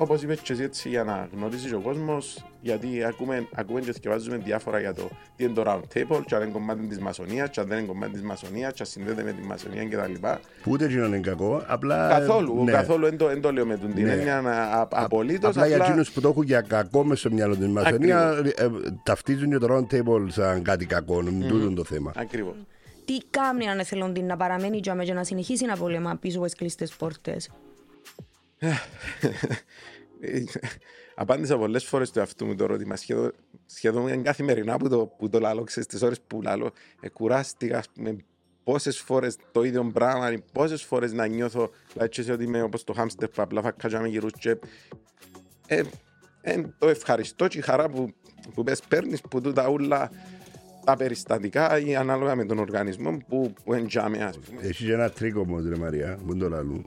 [0.00, 4.36] όπως είπες και εσύ έτσι για να γνωρίζεις ο κόσμος γιατί ακούμε, ακούμε και διαβάζουμε
[4.36, 7.60] διάφορα για το τι είναι το round table και αν είναι κομμάτι της μασονίας και
[7.60, 10.26] αν δεν είναι κομμάτι της μασονίας και αν συνδέεται με τη μασονία κτλ.
[10.64, 12.08] Ούτε εκείνο είναι κακό, απλά...
[12.08, 12.72] Καθόλου, ναι.
[12.72, 14.12] καθόλου δεν το, δεν το λέω με την Ναι.
[14.12, 15.50] έννοια να- α- απολύτως.
[15.50, 18.68] Απλά για εκείνους που το έχουν για κακό μες στο μυαλό της μασονία ε,
[19.02, 21.46] ταυτίζουν και το round table σαν κάτι κακό, mm.
[21.48, 22.12] τούτο το θέμα.
[22.16, 22.54] Ακριβώς.
[23.04, 26.54] Τι κάνει έναν εθελοντή να παραμένει τζάμε και να συνεχίσει να πολεμά πίσω από τις
[26.54, 27.50] κλειστές πόρτες;
[31.14, 32.96] Απάντησα πολλές φορές το αυτού μου το ερώτημα.
[32.96, 33.32] Σχεδόν,
[33.66, 37.88] σχεδόν καθημερινά που το, που το λαλώ, ξέρεις, τις ώρες που λαλώ, ε, κουράστηκα, ας
[37.94, 38.16] πούμε,
[38.64, 42.84] πόσες φορές το ίδιο πράγμα, πόσες φορές να νιώθω, δηλαδή και σε ότι είμαι όπως
[42.84, 44.58] το χάμστερ που απλά θα κάτσαμε γύρω και
[45.66, 45.82] ε,
[46.40, 48.14] ε, το ευχαριστώ και η χαρά που,
[48.54, 50.10] που πες παίρνεις που τούτα ούλα
[50.84, 54.60] τα περιστατικά ή ανάλογα με τον οργανισμό που, που εντιάμε, ας πούμε.
[54.62, 56.84] Έχεις και ένα τρίκο όμως ρε Μαρία, που είναι το λαλού.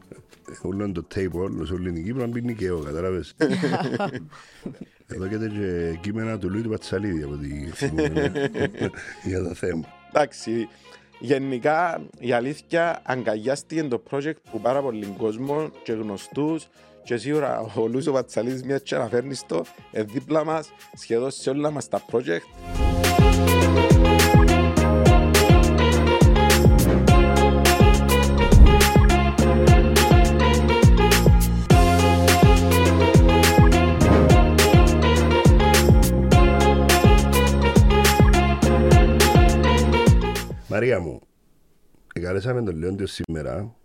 [0.61, 3.35] Όλο είναι το table, σε όλη την Κύπρο, να μπει νοικαίο, κατάλαβες.
[5.13, 8.31] Εδώ και και κείμενα του Λούιτ Πατσαλίδη από τη θυμούμαι,
[9.29, 9.85] για το θέμα.
[10.09, 10.67] Εντάξει,
[11.19, 16.67] γενικά η αλήθεια αγκαλιάστηκε το project που πάρα πολύ κόσμο και γνωστούς
[17.03, 21.71] και σίγουρα ο Λούσο Πατσαλίδης μια και αναφέρνεις το ε, δίπλα μας σχεδόν σε όλα
[21.71, 23.60] μας τα project.
[40.91, 41.21] Μαρία μου,
[42.21, 43.75] καλέσαμε τον Λεόντιο σήμερα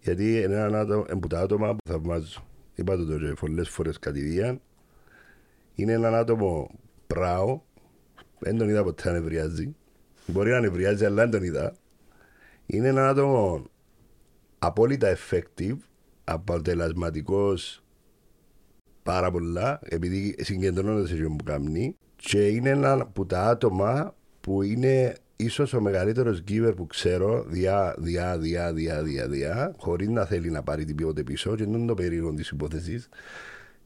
[0.00, 2.46] γιατί είναι ένα άτομο, είναι που τα άτομα που θαυμάζω.
[2.74, 4.60] Είπα το τώρα πολλές φορές κατηδίαν.
[5.74, 6.70] Είναι ένα άτομο
[7.06, 7.60] πράο,
[8.38, 9.76] δεν τον είδα ποτέ να νευριάζει.
[10.26, 11.74] Μπορεί να νευριάζει, αλλά δεν τον είδα.
[12.66, 13.64] Είναι ένα άτομο
[14.58, 15.76] απόλυτα effective,
[16.24, 17.84] αποτελεσματικός
[19.02, 21.96] πάρα πολλά, επειδή συγκεντρώνεται σε αυτό που κάνει.
[22.16, 27.94] Και είναι ένα από τα άτομα που είναι ίσως ο μεγαλύτερος giver που ξέρω διά,
[27.98, 31.86] διά, διά, διά, διά, διά, χωρίς να θέλει να πάρει τίποτε πίσω και δεν είναι
[31.86, 33.08] το περίεργο της υπόθεσης.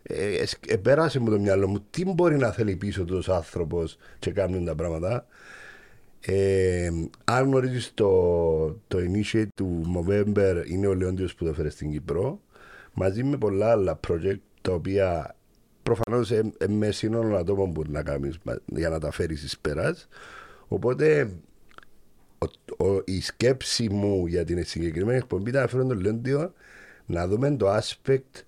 [0.02, 3.96] Ε, ε, ε, πέρασε μου το μυαλό μου τι μπορεί να θέλει πίσω τους άνθρωπος
[4.18, 5.26] και κάνουν τα πράγματα.
[6.20, 6.90] Ε,
[7.24, 8.08] αν γνωρίζεις το,
[8.88, 12.40] το initiate του November είναι ο Λεόντιος που το έφερε στην Κύπρο
[12.92, 15.34] μαζί με πολλά άλλα project τα οποία
[15.82, 19.58] προφανώς ε, ε, με σύνολο ατόμων που να κάνεις μα- για να τα φέρεις εις
[19.58, 20.08] πέρας
[20.70, 21.32] οπότε
[22.38, 26.52] ο, ο, η σκέψη μου για την συγκεκριμένη εκπομπή ήταν να φέρω τον Λεόντιο
[27.06, 28.42] να δούμε το aspect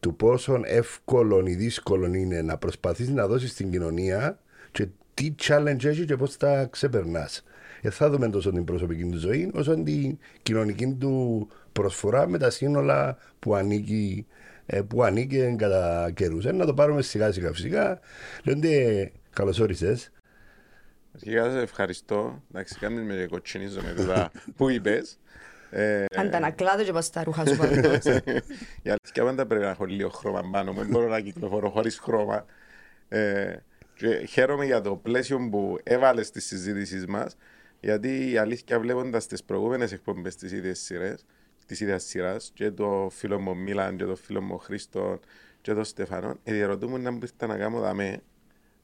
[0.00, 4.38] του πόσο εύκολο ή δύσκολο είναι να προσπαθείς να δώσεις στην κοινωνία
[4.72, 7.44] και τι challenge έχει και πώς τα ξεπερνάς.
[7.82, 12.50] Ε, θα δούμε τόσο την προσωπική του ζωή όσο την κοινωνική του προσφορά με τα
[12.50, 14.26] σύνολα που ανήκει,
[14.66, 16.44] ε, που ανήκει κατά καιρούς.
[16.44, 18.00] Ε, να το πάρουμε σιγά σιγά φυσικά.
[18.44, 20.12] Λένε καλώς όρισες.
[21.14, 22.42] Αρχικά σε ευχαριστώ.
[22.50, 25.18] Εντάξει, κάνεις με και κοτσινίζω με τα που είπες;
[25.70, 28.04] Ε, Αντανακλάδω και πας στα ρούχα σου πάντως.
[28.82, 30.78] η αλήθεια πάντα πρέπει να έχω λίγο χρώμα πάνω μου.
[30.78, 32.44] Δεν μπορώ να κυκλοφορώ χωρίς χρώμα.
[33.08, 33.56] Ε,
[33.94, 37.36] και χαίρομαι για το πλαίσιο που έβαλες στη συζήτησή μας.
[37.80, 41.16] Γιατί η αλήθεια βλέποντας τις προηγούμενες εκπομπές της ίδιας σειρά,
[41.66, 45.20] της ίδιας σειράς, και το φίλο μου Μίλαν, και το φίλο μου Χρήστο,
[45.60, 48.22] και το Στεφανό, ε, διαρωτούμουν να μπει να κάνω δαμέ.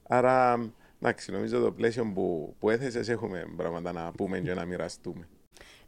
[0.02, 5.28] Άρα, εντάξει, νομίζω το πλαίσιο που, που έθεσες έχουμε πράγματα να πούμε και να μοιραστούμε.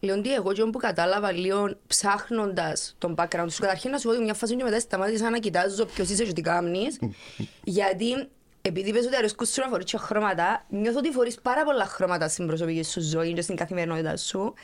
[0.00, 4.22] Λεοντή, εγώ και που κατάλαβα λίγο ψάχνοντας τον background σου, καταρχήν να σου πω ότι
[4.22, 6.86] μια φάση και μετά σταμάτησα να κοιτάζω ποιος είσαι και τι κάνει.
[7.78, 8.28] γιατί
[8.62, 12.28] επειδή πες ότι αρέσκουν σου να φορείς και χρώματα, νιώθω ότι φορείς πάρα πολλά χρώματα
[12.28, 14.54] στην προσωπική σου ζωή και στην καθημερινότητα σου.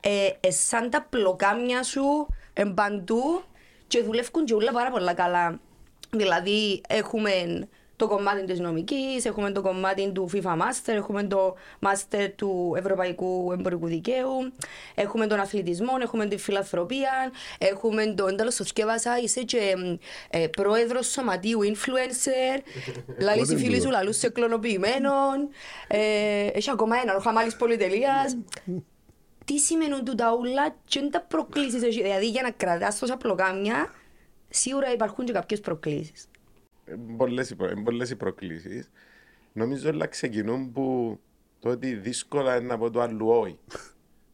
[0.00, 3.42] Ε, ε, σαν τα πλοκάμια σου εν παντού
[3.86, 5.60] και δουλεύουν και όλα πάρα πολλά καλά.
[6.10, 7.30] Δηλαδή έχουμε
[8.02, 13.52] το κομμάτι της νομικής, έχουμε το κομμάτι του FIFA Master, έχουμε το Master του Ευρωπαϊκού
[13.52, 14.52] Εμπορικού Δικαίου,
[14.94, 17.10] έχουμε τον αθλητισμό, έχουμε τη φιλανθρωπία,
[17.58, 19.74] έχουμε το ένταλος το σκεύασα, είσαι και
[20.30, 22.60] ε, πρόεδρος σωματείου influencer,
[23.26, 25.48] λαλείς οι φίλοι σου λαλούς σε κλωνοποιημένων,
[25.88, 28.36] ε, έχει ακόμα ένα, ο Χαμάλης Πολυτελείας.
[29.44, 32.02] Τι σημαίνουν τούτα ούλα και είναι τα προκλήσεις, έχει.
[32.02, 33.92] δηλαδή για να κρατάς τόσα πλοκάμια,
[34.48, 36.26] σίγουρα υπάρχουν και κάποιες προκλήσεις.
[37.16, 38.90] Πολλές οι, προ- πολλές οι προκλήσεις.
[39.52, 41.18] Νομίζω όλα ξεκινούν που
[41.58, 43.58] το ότι δύσκολα είναι να πω του αλλού όχι.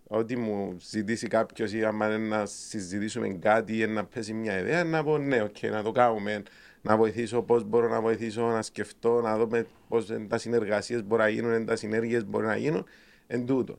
[0.06, 4.84] Ότι μου ζητήσει κάποιος ή άμα είναι να συζητήσουμε κάτι ή να πέσει μια ιδέα,
[4.84, 6.42] να πω ναι, οκ, να το κάνουμε.
[6.82, 11.28] Να βοηθήσω πώς μπορώ να βοηθήσω, να σκεφτώ, να δούμε πώς τα συνεργασίες μπορεί να
[11.28, 12.84] γίνουν, τα συνέργειες μπορεί να γίνουν.
[13.26, 13.78] Εν τούτο.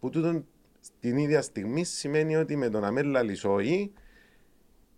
[0.00, 0.44] Που τούτο
[0.80, 3.92] στην ίδια στιγμή σημαίνει ότι με το να με λαλείς όχι,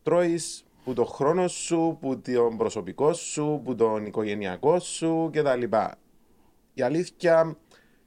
[0.03, 5.63] τρώεις που το χρόνο σου, που τον προσωπικό σου, που τον οικογενειακό σου κτλ.
[6.75, 7.57] Η αλήθεια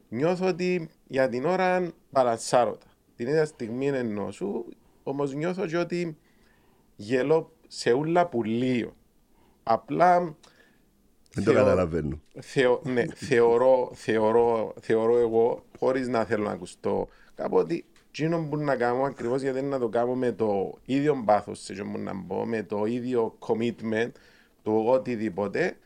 [0.10, 2.86] νιώθω ότι για την ώρα μπαλανσάρω τα.
[3.16, 4.66] Την ίδια στιγμή εννοώ σου,
[5.04, 6.18] όμως νιώθω και ότι
[6.96, 8.96] γελώ σε ούλα που λύω.
[9.64, 10.20] Απλά
[11.34, 12.20] Δεν το Θεω- καταλαβαίνω.
[12.40, 17.86] Θεω, ναι, θεωρώ, θεωρώ, θεωρώ εγώ, χωρίς να θέλω να ακουστώ κάπου ότι
[18.20, 21.74] εκείνο που να κάνω ακριβώς γιατί είναι να το κάνω με το ίδιο πάθος σε
[21.74, 24.12] εκείνο που να μπω, με το ίδιο commitment
[24.64, 25.78] του οτιδήποτε,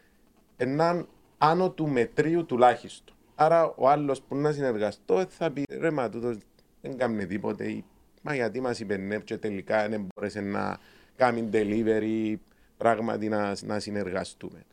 [0.58, 1.08] έναν
[1.38, 3.16] άνω του μετρίου τουλάχιστον.
[3.36, 6.38] Άρα ο άλλος που να συνεργαστώ θα πει ρε μα τούτος
[6.82, 7.84] δεν κάνει τίποτε ή
[8.22, 10.78] μα γιατί μας υπενεύει και τελικά δεν μπόρεσε να
[11.16, 12.36] κάνει delivery
[12.78, 14.64] πράγματι να, να συνεργαστούμε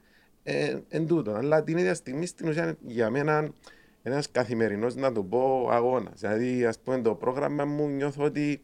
[0.43, 1.33] ε, εν τούτο.
[1.33, 3.51] Αλλά την ίδια στιγμή στην ουσία για μένα
[4.03, 6.21] ένας καθημερινός να το πω αγώνας.
[6.21, 8.63] Δηλαδή, ας πούμε, το πρόγραμμα μου νιώθω ότι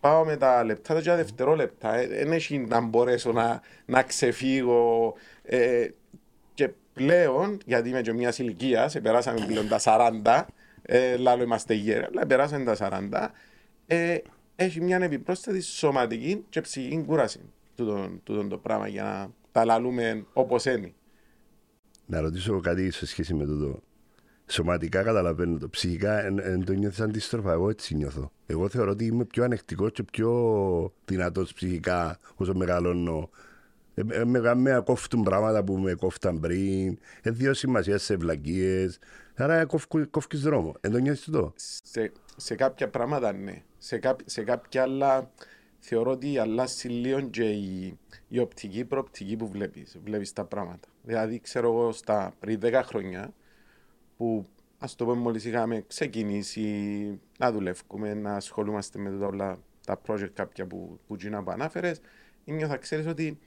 [0.00, 2.06] πάω με τα λεπτά, τα και τα δευτερόλεπτα.
[2.08, 5.14] Δεν έχει να μπορέσω να, να ξεφύγω.
[5.42, 5.88] Ε,
[6.54, 10.46] και πλέον, γιατί είμαι και μιας ηλικίας, περάσαμε πλέον τα 40,
[10.82, 13.34] ε, λάλο είμαστε γέροι, αλλά περάσαμε τα 40,
[13.86, 14.18] ε,
[14.56, 17.40] έχει μια επιπρόσθετη σωματική και ψυχική κούραση
[17.74, 20.92] τούτο, τούτο το πράγμα για να τα λαλούμε όπως είναι.
[22.06, 23.82] Να ρωτήσω κάτι σε σχέση με τούτο.
[24.50, 25.68] Σωματικά καταλαβαίνω το.
[25.68, 27.52] Ψυχικά δεν το νιώθεις αντίστροφα.
[27.52, 28.32] Εγώ έτσι νιώθω.
[28.46, 33.30] Εγώ θεωρώ ότι είμαι πιο ανεκτικός και πιο δυνατός ψυχικά όσο μεγαλώνω.
[33.94, 36.98] Ε, ε, με με κόφτουν πράγματα που με κόφταν πριν.
[37.22, 38.98] Ε, δύο σημασία σε βλακίες.
[39.34, 39.64] Άρα
[40.10, 40.74] κόφει δρόμο.
[40.80, 41.52] Δεν το νιώθεις το;
[41.82, 43.62] σε, σε κάποια πράγματα ναι.
[43.78, 45.30] Σε, κά, σε κάποια άλλα
[45.78, 47.98] θεωρώ ότι αλλάζει λίγο και η,
[48.28, 50.88] η οπτική προοπτική που βλέπεις, βλέπεις τα πράγματα.
[51.02, 53.32] Δηλαδή ξέρω εγώ στα πριν 10 χρόνια
[54.18, 54.46] που
[54.78, 60.66] ας το πούμε μόλις είχαμε ξεκινήσει να δουλεύουμε, να ασχολούμαστε με όλα τα project κάποια
[60.66, 62.00] που, που, γίνα που ανάφερες,
[62.44, 63.38] νιώθα ξέρεις ότι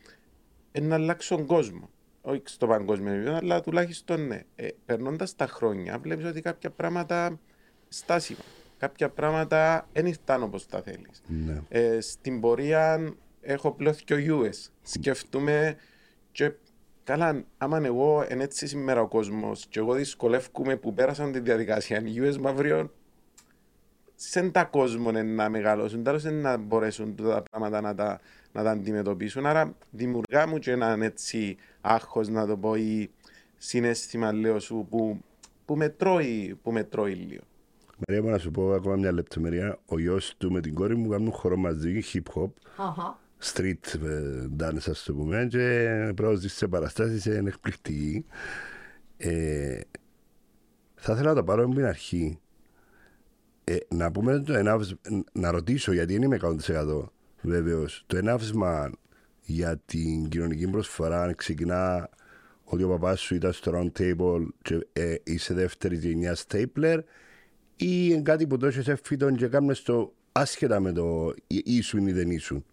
[0.72, 1.90] είναι να αλλάξει τον κόσμο.
[2.22, 4.44] Όχι στο παγκόσμιο επίπεδο, αλλά τουλάχιστον ναι.
[4.56, 7.40] Ε, Περνώντας τα χρόνια, βλέπεις ότι κάποια πράγματα
[7.88, 8.40] στάσιμα.
[8.78, 11.22] Κάποια πράγματα δεν ήρθαν όπως τα θέλεις.
[11.28, 11.62] Ναι.
[11.70, 14.70] Ε, στην πορεία έχω πλέον και ο US.
[14.82, 15.76] Σκεφτούμε
[16.32, 16.52] και
[17.04, 22.02] καλά, άμα εγώ είναι έτσι σήμερα ο κόσμος και εγώ δυσκολεύομαι που πέρασαν τη διαδικασία
[22.06, 22.92] οι US μαύριον
[24.16, 28.20] σε τα κόσμο να μεγαλώσουν, τέλος να μπορέσουν τα πράγματα να τα,
[28.52, 29.46] να τα αντιμετωπίσουν.
[29.46, 33.10] Άρα δημιουργά μου και έναν έτσι άγχος να το πω ή
[33.58, 35.22] συνέστημα λέω σου που,
[35.66, 37.42] που, με τρώει, που με τρώει λίγο.
[38.08, 39.80] Μαρία μου να σου πω ακόμα μια λεπτομέρεια.
[39.86, 42.50] Ο γιος του με την κόρη μου κάνουν χώρο μαζί, hip hop.
[43.44, 48.26] Street ε, dance ας το πούμε και πρόσδει σε παραστάσεις είναι εκπληκτική.
[49.18, 49.80] Ε,
[50.96, 52.40] θα ήθελα να το πάρω από την αρχή.
[53.64, 54.98] Ε, να πούμε το ενάβσμα,
[55.32, 57.04] να ρωτήσω γιατί δεν είμαι 100%
[57.42, 58.04] βέβαιος.
[58.08, 58.92] Το ενάβσμα
[59.42, 62.10] για την κοινωνική προσφορά ξεκινά
[62.64, 67.00] ότι ο παπάς σου ήταν στο round table και ε, είσαι δεύτερη γενιά stapler
[67.76, 72.12] ή είναι κάτι που το έχεις εφήτων και κάνεις το άσχετα με το ήσουν ή
[72.12, 72.66] δεν ήσουν.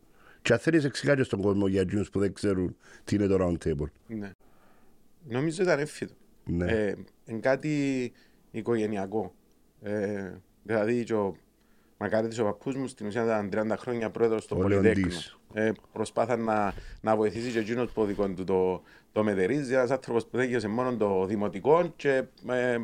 [0.48, 3.68] Και αν θέλεις εξηγάται στον κόσμο για εκείνους που δεν ξέρουν τι είναι το round
[3.68, 3.86] table.
[4.06, 4.30] Ναι.
[5.28, 6.14] Νομίζω ήταν εύφυτο.
[6.44, 6.72] Ναι.
[6.72, 8.12] Ε, είναι κάτι
[8.50, 9.34] οικογενειακό.
[9.82, 11.36] Ε, δηλαδή, και ο
[11.96, 15.00] Μακάριτης ο παππούς μου στην ουσία ήταν 30 χρόνια πρόεδρος στο Ο Πολυτέχνο.
[15.00, 15.38] Λεοντής.
[15.52, 19.72] Ε, προσπάθα να, να βοηθήσει και εκείνος που δικό του το, το μετερίζει.
[19.72, 22.78] Ένας άνθρωπος που δέχεται μόνο το δημοτικό και ε,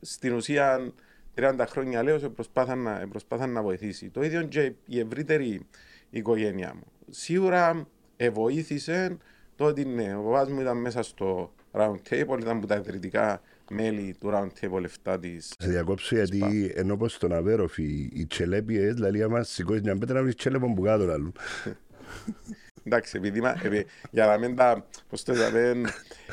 [0.00, 0.92] στην ουσία
[1.34, 4.10] 30 χρόνια λέω σε προσπάθα να, προσπάθα να βοηθήσει.
[4.10, 5.66] Το ίδιο και η ευρύτερη
[6.10, 6.86] οικογένειά μου.
[7.10, 7.86] Σίγουρα
[8.16, 9.16] ε, βοήθησε
[9.56, 13.40] το ότι ναι, ο παπάς μου ήταν μέσα στο round table, ήταν από τα ιδρυτικά
[13.70, 18.26] μέλη του round table 7 της Σε διακόψω γιατί ενώ πως στον Αβέροφ οι, οι
[18.26, 21.32] τσελέπιες, δηλαδή άμα σηκώσεις μια πέτρα βρεις τσέλεπον που κάτω λαλούν.
[22.84, 24.86] Εντάξει, επειδή μα- επει- για να μην τα.
[25.08, 25.88] Πώς το λέμε,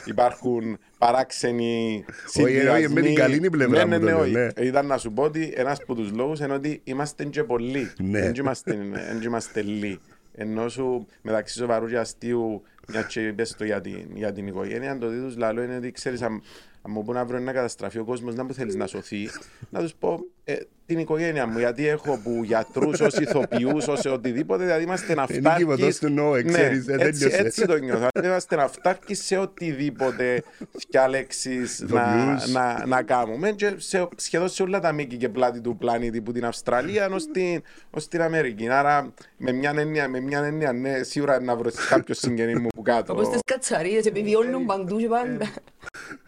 [0.05, 2.05] υπάρχουν παράξενοι
[2.41, 4.31] Όχι, όχι, με την καλή πλευρά ναι, μου ναι, το ναι, λέω, όχι.
[4.31, 4.65] ναι.
[4.65, 7.91] Ήταν να σου πω ότι ένας από τους λόγους είναι ότι είμαστε και πολλοί.
[8.01, 8.19] Ναι.
[8.19, 9.99] Δεν είμαστε, δεν είμαστε λίγοι.
[10.35, 14.97] Ενώ σου μεταξύ σοβαρούς και αστείου, μια και είπες το για την, για την οικογένεια,
[14.97, 16.33] το τι τους λαλώ είναι ότι ξέρεις, αν,
[16.81, 19.29] αν μου πούν αύριο να καταστραφεί ο κόσμος, να που θέλεις να σωθεί,
[19.69, 24.63] να τους πω ε, την οικογένεια μου, γιατί έχω που γιατρούς, ως ηθοποιούς, ως οτιδήποτε,
[24.63, 25.57] δηλαδή είμαστε Είναι ναυτάκης.
[25.57, 27.41] κύβωτος του νόε, ξέρεις, ε, έτσι, τέλειωσε.
[27.43, 28.07] έτσι το νιώθω.
[28.11, 30.43] Δηλαδή, Είμαστε ναυτάκης σε οτιδήποτε
[30.89, 32.51] διάλεξεις να, Ηθοποιούς.
[32.51, 36.31] να, να κάνουμε και σε, σχεδόν σε όλα τα μήκη και πλάτη του πλανήτη που
[36.31, 38.69] την Αυστραλία ως την, ως την Αμερική.
[38.69, 42.81] Άρα με μια έννοια, με μια έννοια ναι, σίγουρα να βρω κάποιος συγγενή μου που
[42.81, 43.13] κάτω.
[43.13, 45.45] Όπως τις κατσαρίες επιβιώνουν παντού και πάντα.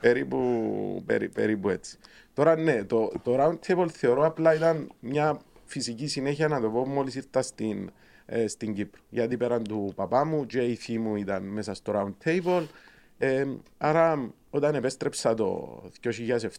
[0.02, 1.98] περίπου, περί, περίπου έτσι.
[2.38, 6.88] Τώρα ναι, το, το round table θεωρώ απλά ήταν μια φυσική συνέχεια να το πω
[6.88, 7.92] μόλις ήρθα στην
[8.26, 9.02] ε, στην Κύπρο.
[9.10, 12.66] Γιατί πέραν του παπά μου και η θή μου ήταν μέσα στο round table.
[13.18, 13.46] Ε,
[13.78, 15.82] άρα όταν επέστρεψα το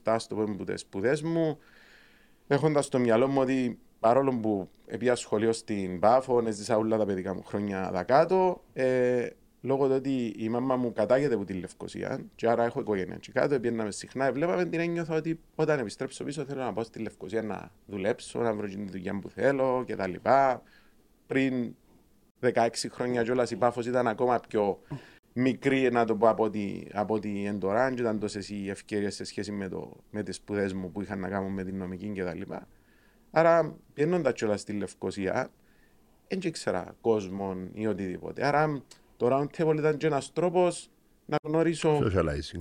[0.04, 1.58] 2007 στο πόδι μου τις σπουδές μου,
[2.46, 4.68] έχοντας στο μυαλό μου ότι παρόλο που
[4.98, 9.28] πήγα σχολείο στην Πάφο, έζησα όλα τα παιδικά μου χρόνια δακάτω, ε,
[9.60, 13.32] λόγω του ότι η μάμα μου κατάγεται από τη Λευκοσία και άρα έχω οικογένεια και
[13.32, 17.42] κάτω, πήγαμε συχνά, βλέπαμε την ένιωθα ότι όταν επιστρέψω πίσω θέλω να πάω στη Λευκοσία
[17.42, 20.14] να δουλέψω, να βρω την δουλειά που θέλω κτλ.
[21.26, 21.74] Πριν
[22.40, 24.80] 16 χρόνια κιόλας η Πάφος ήταν ακόμα πιο
[25.32, 29.24] μικρή να το πω από ότι, από ότι εντοράν και ήταν τόσες οι ευκαιρίες σε
[29.24, 32.52] σχέση με, το, με τις σπουδές μου που είχαν να κάνουν με την νομική κτλ.
[33.30, 35.50] Άρα πιένοντας κιόλας στη Λευκοσία,
[36.28, 38.46] δεν ήξερα κόσμο ή οτιδήποτε.
[38.46, 38.82] Άρα
[39.18, 40.90] το round table ήταν και ένας τρόπος
[41.24, 41.98] να γνωρίσω,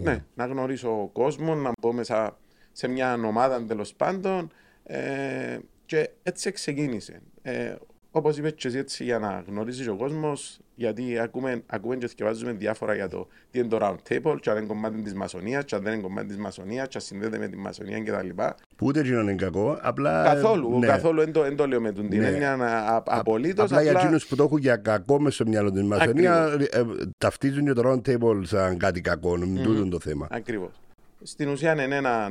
[0.04, 2.38] ναι, να γνωρίσω κόσμο, να μπω μέσα
[2.72, 4.52] σε μια ομάδα τέλος πάντων
[4.84, 7.22] ε, και έτσι ξεκίνησε.
[7.42, 7.76] Ε,
[8.12, 12.52] Όπως είπες και εσύ, έτσι, για να γνωρίζεις ο κόσμος, γιατί ακούμε, ακούμε και διαβάζουμε
[12.52, 15.76] διάφορα για το τι είναι το round table, και αν είναι κομμάτι της μασονίας, και
[15.76, 18.30] αν δεν είναι κομμάτι της μασονίας, και αν συνδέεται με τη μασονία κτλ.
[18.76, 20.24] Που ούτε είναι κακό, απλά.
[20.24, 20.88] Καθόλου, ναι.
[20.88, 22.28] καθόλου δεν το, το λέω με την ναι.
[22.28, 23.64] έννοια απολύτω.
[23.64, 26.80] Απλά, απλά για εκείνους που το έχουν για κακό μες στο μυαλό τη μασονία, ε,
[26.80, 26.84] ε,
[27.18, 29.34] ταυτίζουν και το round table σαν κάτι κακό.
[29.34, 29.62] Mm.
[29.64, 30.28] Τούτο το θέμα.
[30.32, 30.72] Ακριβώς.
[31.22, 32.30] Στην ουσία είναι ένα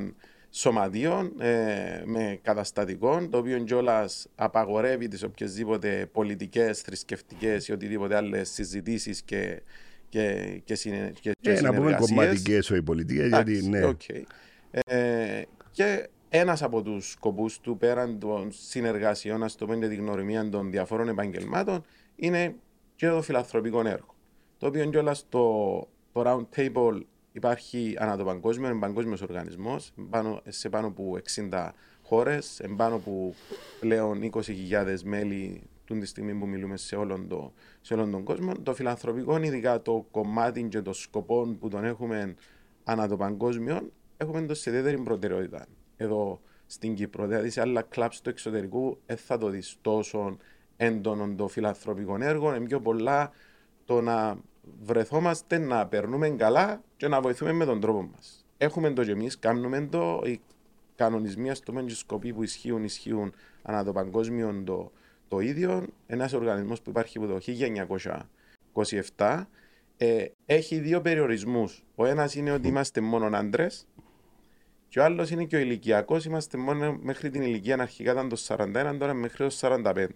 [0.50, 8.50] σωματείων ε, με καταστατικών, το οποίο κιόλας απαγορεύει τις οποιασδήποτε πολιτικές, θρησκευτικές ή οτιδήποτε άλλες
[8.50, 9.62] συζητήσεις και,
[10.08, 13.80] και, και, συνε, και, και ε, Να πούμε κομματικές όχι πολιτικές, γιατί ναι.
[13.84, 14.22] Okay.
[14.70, 20.48] Ε, και ένας από τους σκοπούς του πέραν των συνεργασιών, ας το πούμε, τη γνωριμία
[20.48, 21.84] των διαφόρων επαγγελμάτων,
[22.16, 22.54] είναι
[22.96, 24.14] και το φιλανθρωπικό έργο.
[24.58, 25.78] Το οποίο κιόλας το,
[26.12, 27.00] το round table
[27.36, 29.92] Υπάρχει ανά το παγκόσμιο, είναι παγκόσμιος οργανισμός
[30.48, 31.18] σε πάνω από
[31.50, 31.68] 60
[32.02, 33.34] χώρες, πάνω από
[33.80, 38.52] πλέον 20.000 μέλη του τη στιγμή που μιλούμε σε όλον, το, σε όλον τον κόσμο.
[38.62, 42.34] Το φιλανθρωπικό, ειδικά το κομμάτι και το σκοπό που τον έχουμε
[42.84, 45.66] ανά το παγκόσμιο, έχουμε το σε ιδιαίτερη προτεραιότητα
[45.96, 47.26] εδώ στην Κύπρο.
[47.26, 50.36] Δηλαδή σε άλλα κλαμπς του εξωτερικού δεν θα το δεις τόσο
[50.76, 53.30] έντονο το φιλανθρωπικό έργο, είναι πιο πολλά
[53.84, 54.38] το να
[54.82, 58.46] βρεθόμαστε να περνούμε καλά και να βοηθούμε με τον τρόπο μας.
[58.58, 60.40] Έχουμε το και εμείς, κάνουμε το, οι
[60.96, 63.32] κανονισμοί, στο μεν σκοποί που ισχύουν, ισχύουν
[63.62, 64.92] ανά το παγκόσμιο το,
[65.28, 65.86] το ίδιο.
[66.06, 67.38] Ένας οργανισμός που υπάρχει από το
[69.16, 69.44] 1927
[69.96, 71.84] ε, έχει δύο περιορισμούς.
[71.94, 73.86] Ο ένας είναι ότι είμαστε μόνο άντρες,
[74.88, 76.24] και ο άλλος είναι και ο ηλικιακός.
[76.24, 80.06] Είμαστε μόνο μέχρι την ηλικία αρχικά ήταν το 41, τώρα μέχρι το 45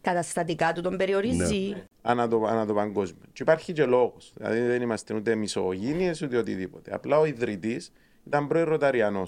[0.00, 1.68] καταστατικά του τον περιορίζει.
[1.68, 1.84] Ναι.
[2.02, 3.22] Ανά, το, ανά το παγκόσμιο.
[3.32, 4.32] Και υπάρχει και λόγος.
[4.36, 6.94] Δηλαδή δεν είμαστε ούτε μισογίνειε ούτε οτιδήποτε.
[6.94, 7.92] Απλά ο ιδρυτής
[8.26, 9.26] ήταν πρώην Ρωταριανό.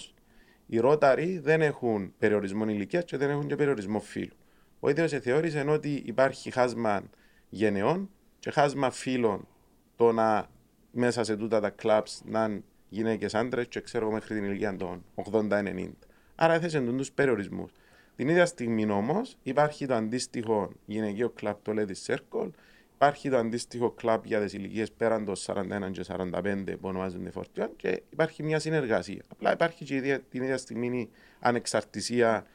[0.67, 4.37] Οι Ρώταροι δεν έχουν περιορισμό ηλικίας και δεν έχουν και περιορισμό φύλου.
[4.81, 7.02] Ο ίδιος θεώρησε ότι υπάρχει χάσμα
[7.49, 9.49] γενεών και χάσμα φύλων
[9.97, 10.47] το να
[10.91, 15.05] μέσα σε τούτα τα κλαμπ να είναι γυναίκες άντρες και ξέρω μέχρι την ηλικία των
[15.33, 15.88] 80-90.
[16.35, 17.73] Άρα έθεσε του περιορισμούς.
[18.16, 22.49] Την ίδια στιγμή όμως υπάρχει το αντίστοιχο γυναικείο κλαμπ, το Ladies Circle,
[22.95, 27.71] υπάρχει το αντίστοιχο κλαμπ για τις ηλικίες πέραν των 41 και 45 που ονομάζονται φορτιών
[27.76, 29.23] και υπάρχει μια συνεργασία.
[29.28, 32.47] Απλά υπάρχει και την ίδια στιγμή η ανεξαρτησία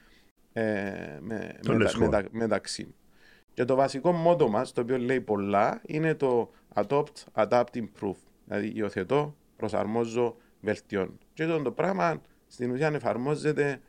[0.54, 0.62] ε,
[1.22, 2.94] με, μετα, μετα, μεταξύ.
[3.54, 8.18] Και το βασικό μότο μας, το οποίο λέει πολλά, είναι το adopt, adapt, improve.
[8.46, 11.14] Δηλαδή υιοθετώ, προσαρμόζω, βελτιώνω.
[11.34, 13.82] Και αυτό το πράγμα στην ουσία εφαρμόζεται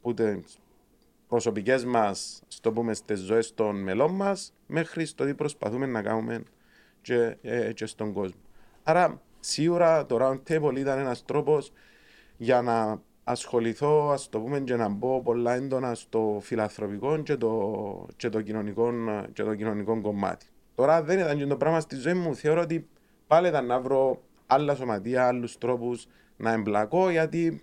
[0.00, 0.42] ούτε
[1.28, 6.42] προσωπικές μας, στο πούμε, στις ζωές των μελών μας, μέχρι στο τι προσπαθούμε να κάνουμε
[7.02, 8.40] και, ε, και στον κόσμο.
[8.82, 11.72] Άρα, σίγουρα το Round Table ήταν ένας τρόπος
[12.36, 18.06] για να ασχοληθώ, ας το πούμε, και να μπω πολλά έντονα στο φιλανθρωπικό και το,
[18.16, 18.92] και το, κοινωνικό,
[19.32, 20.46] και το κοινωνικό κομμάτι.
[20.74, 22.34] Τώρα δεν ήταν και το πράγμα στη ζωή μου.
[22.34, 22.88] Θεωρώ ότι
[23.26, 26.06] πάλι ήταν να βρω άλλα σωματεία, άλλους τρόπους
[26.36, 27.62] να εμπλακώ, γιατί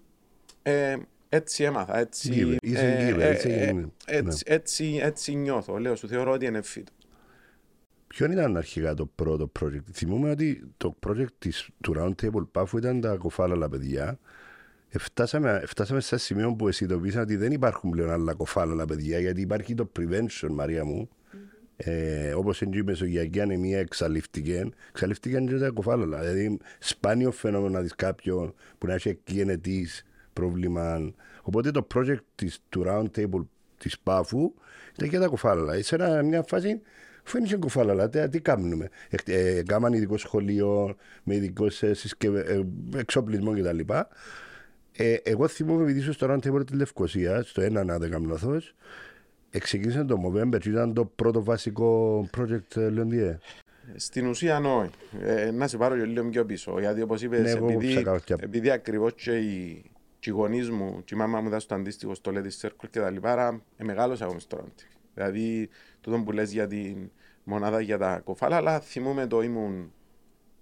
[0.63, 0.95] ε,
[1.35, 3.71] έτσι έμαθα, έτσι, ε, ε,
[4.05, 4.33] ε, ναι.
[4.45, 5.77] έτσι, έτσι, νιώθω.
[5.77, 6.91] Λέω, σου θεωρώ ότι είναι φύτο.
[8.07, 13.01] Ποιο ήταν αρχικά το πρώτο project; Θυμούμαι ότι το project της, του Roundtable Πάφου ήταν
[13.01, 14.19] τα κοφάλαλα παιδιά.
[14.89, 19.41] Φτάσαμε, φτάσαμε σε ένα σημείο που αισθητοποίησαν ότι δεν υπάρχουν πλέον άλλα κοφάλαλα παιδιά γιατί
[19.41, 21.09] υπάρχει το prevention, Μαρία μου.
[21.77, 26.19] Ε, Όπως είναι η μεσογειακή ανεμία εξαλειφτική, εξαλειφτική είναι τα κοφάλαλα.
[26.19, 29.87] Δηλαδή, σπάνιο φαινόμενο να δεις κάποιον που να έχει εκκίνητη
[30.39, 31.13] πρόβλημα.
[31.41, 33.45] Οπότε το project της, του Round Table
[33.77, 34.53] της Πάφου
[34.97, 35.83] ήταν και τα κουφάλαλα.
[35.83, 36.81] Σε μια φάση
[37.25, 38.89] αφού είναι κουφάλαλα, τι κάνουμε.
[39.25, 41.91] Ε, κάμαν ειδικό σχολείο με ειδικό ε,
[42.27, 42.61] ε,
[42.95, 43.79] εξοπλισμό κτλ.
[44.97, 48.37] Ε, εγώ θυμούμαι επειδή ήσουν στο Round Table της Λευκοσίας, στο ένα να δεν κάνω
[49.49, 53.37] Εξεκίνησε το Movember και ήταν το πρώτο βασικό project ε, Λεοντιέ.
[53.95, 54.89] Στην ουσία όχι.
[55.21, 56.79] Ε, να σε πάρω και λίγο πιο πίσω.
[56.79, 59.83] Γιατί όπως είπες, Ναι, εγώ επειδή, ψάχνω και- επειδή ακριβώς και οι,
[60.25, 63.00] και οι γονείς μου και η μάμα μου ήταν στο αντίστοιχο στο Lady Circle και
[63.00, 64.84] τα λοιπά, άρα ε, μεγάλωσα εγώ μες στο ράντι.
[65.13, 65.70] Δηλαδή,
[66.01, 67.12] τούτο που λες για την
[67.44, 69.91] μονάδα για τα κοφάλα, αλλά θυμούμαι το ήμουν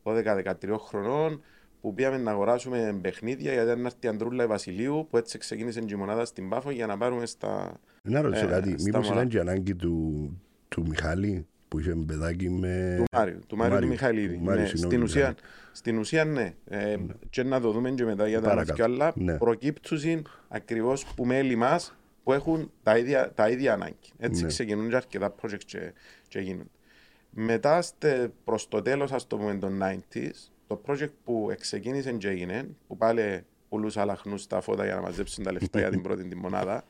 [0.04, 1.42] 12-13 χρονών
[1.82, 5.38] που πήγαμε να αγοράσουμε παιχνίδια γιατί ήταν να έρθει η Αντρούλα η Βασιλείου που έτσι
[5.38, 7.80] ξεκίνησε και η μονάδα στην Πάφο για να πάρουμε στα...
[8.02, 9.16] Να ρωτήσω Ε, κάτι, στα μήπως μωρά.
[9.20, 10.30] ήταν και ανάγκη του,
[10.68, 12.96] του Μιχάλη; Που είχε παιδάκι με...
[12.98, 14.36] Του Μάριου, του Μάριου του Μάριου, Μιχαηλίδη.
[14.38, 15.72] του Μάριου, Ναι, συγγνώμη, στην, του ουσία, Μιχαήλ.
[15.72, 16.54] στην ουσία ναι.
[16.66, 16.96] Ε,
[17.30, 18.82] Και να το δούμε και μετά για τα Παρακάτω.
[18.82, 19.38] μάτια, αλλά Ναι.
[19.38, 23.96] προκύπτουν ακριβώς που μέλη μας που έχουν τα ίδια, τα ίδια ανάγκη.
[24.18, 24.48] Έτσι Ναι.
[24.48, 25.94] ξεκινούν και αρκετά project και,
[26.28, 26.70] και γίνονται.
[27.30, 30.32] Μετά στε, προς το τέλος ας το πούμε των 90s
[30.68, 35.44] το project που ξεκίνησε και έγινε που πάλι πουλούσα αλαχνούς στα φώτα για να μαζέψουν
[35.44, 36.84] τα λεφτά για την πρώτη τη μονάδα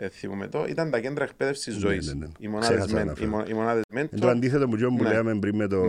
[0.00, 2.06] ε, θυμούμε το, ήταν τα κέντρα εκπαίδευσης Ναι, ζωής.
[2.14, 2.26] ναι, ναι.
[2.38, 3.30] Οι μονάδες, Ξέχασα να μεν, οι, αναφέρω.
[3.30, 5.08] μο- οι μονάδες Είναι mentor το αντίθετο που τζιόν που Ναι.
[5.08, 5.88] λέγαμε πριν με τον...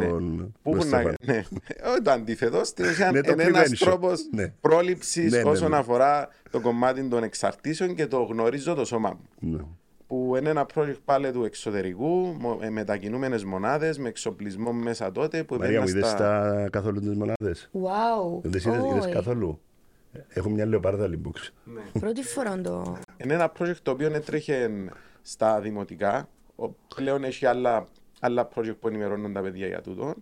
[0.63, 1.15] που μες έχουν να Στέφανο.
[1.25, 1.43] ναι,
[1.91, 3.77] όχι το αντίθετο, στην ουσία Ναι, το είναι ένας prevention.
[3.79, 4.53] τρόπος Ναι.
[4.61, 5.77] πρόληψης Ναι, ναι, όσον ναι.
[5.77, 9.51] αφορά το κομμάτι των εξαρτήσεων και το γνωρίζω το σώμα μου.
[9.51, 9.61] Ναι.
[10.07, 15.43] Που είναι ένα project πάλι του εξωτερικού, μο- ε, μετακινούμενες μονάδες, με εξοπλισμό μέσα τότε.
[15.43, 16.53] Που Μαρία μου, επέμενα είδες στα...
[16.63, 18.39] τα καθόλου τις μονάδες; Wow.
[18.41, 19.13] Δεν τις είδες, είδες Όχι.
[19.13, 19.59] καθόλου;
[20.27, 21.53] Έχω μια λεοπάρδα λιμπούξ.
[21.99, 22.97] Πρώτη φορά το.
[23.17, 24.69] Είναι ένα project το οποίο έτρεχε
[25.21, 26.29] στα δημοτικά.
[26.55, 27.87] Ο- Πλέον έχει άλλα,
[28.19, 30.13] άλλα project που ενημερώνουν τα παιδιά για τούτο.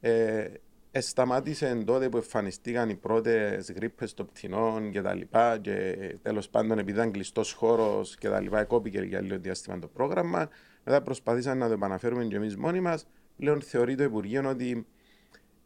[0.00, 0.46] Ε,
[0.90, 6.48] ε, σταμάτησε τότε που εμφανιστήκαν οι πρώτες γρήπες των πτηνών και τα λοιπά και τέλος
[6.48, 10.48] πάντων επειδή ήταν κλειστός χώρος και τα λοιπά εκόπηκε για λίγο διάστημα το πρόγραμμα.
[10.84, 13.06] Μετά προσπαθήσαμε να το επαναφέρουμε και εμείς μόνοι μας.
[13.36, 14.86] Πλέον θεωρεί το Υπουργείο ότι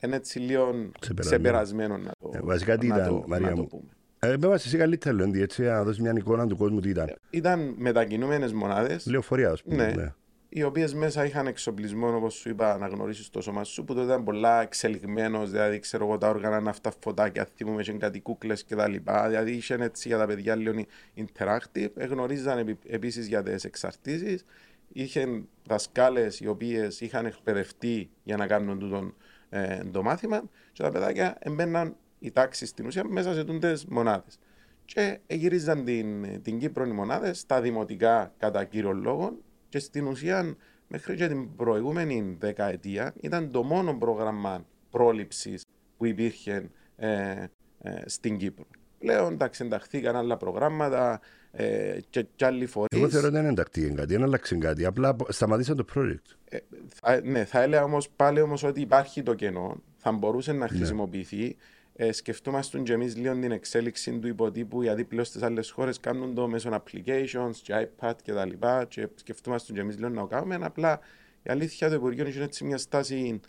[0.06, 1.20] είναι έτσι λίγο Ξεπερασμένο.
[1.20, 3.90] ξεπερασμένο να το, Ε, Βασικά τι να ήταν, το, Μαρία να το μου; πούμε.
[4.18, 7.14] Ε, με βάζει εσύ καλύτερα, Λεόντι, έτσι, να δώσεις μια εικόνα του κόσμου τι ήταν.
[7.30, 9.06] Ήταν μετακινούμενες μονάδες.
[9.06, 9.86] Λεωφορεία, ας πούμε.
[9.86, 10.02] Ναι.
[10.02, 10.14] ναι.
[10.48, 14.06] οι οποίες μέσα είχαν εξοπλισμό, όπως σου είπα, να γνωρίσεις το σώμα σου, που τότε
[14.06, 15.50] ήταν πολλά εξελιγμένος.
[15.50, 18.94] Δηλαδή, ξέρω εγώ, τα όργανα να αυτά φωτάκια, θυμούμε, είχε κάτι κούκλες κτλ.
[19.26, 20.84] Δηλαδή, είχε έτσι για τα παιδιά λίγο
[21.16, 21.90] interactive.
[21.96, 24.44] Εγνωρίζαν επίσης για τις εξαρτήσεις.
[24.92, 29.14] Είχε δασκάλες οι οποίες είχαν εκπαιδευτεί για να κάνουν τούτον,
[29.50, 34.38] ε, το μάθημα και τα παιδάκια έμπαιναν η τάξη στην ουσία μέσα σε τούτε μονάδες.
[34.84, 40.56] Και γυρίζαν την, την Κύπρο οι μονάδες στα δημοτικά κατά κύριο λόγο και στην ουσία
[40.88, 45.64] μέχρι και την προηγούμενη δεκαετία ήταν το μόνο πρόγραμμα πρόληψης
[45.96, 47.44] που υπήρχε ε,
[47.82, 48.64] ε, στην Κύπρο.
[49.00, 51.20] Πλέον εντάξει, ενταχθήκαν άλλα προγράμματα
[51.52, 52.98] ε, και, και άλλοι φορείς.
[52.98, 54.84] Εγώ θεωρώ ότι δεν εντακτήκε κάτι, δεν άλλαξε κάτι.
[54.84, 56.36] Απλά σταματήσαν το project.
[56.48, 56.58] Ε,
[56.88, 61.56] θα, ναι, θα έλεγα όμως πάλι όμως ότι υπάρχει το κενό, θα μπορούσε να χρησιμοποιηθεί.
[61.96, 66.34] Ε, σκεφτόμαστε και εμείς λίγο την εξέλιξη του υποτύπου, γιατί πλέον στις άλλες χώρες κάνουν
[66.34, 68.84] το μέσω applications, και iPad και τα λοιπά.
[68.84, 70.58] Και σκεφτόμαστε και εμείς λίγο να το κάνουμε.
[70.60, 71.00] Απλά
[71.42, 73.40] η αλήθεια το Υπουργείο είχε έτσι μια στάση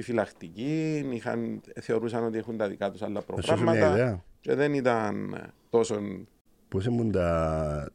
[0.00, 3.90] επιφυλακτική, είχαν, θεωρούσαν ότι έχουν τα δικά τους άλλα σου μια προγράμματα.
[3.92, 4.24] ιδέα.
[4.40, 5.36] Και δεν ήταν
[5.70, 6.00] τόσο.
[6.68, 7.90] Πώ ήμουν τα,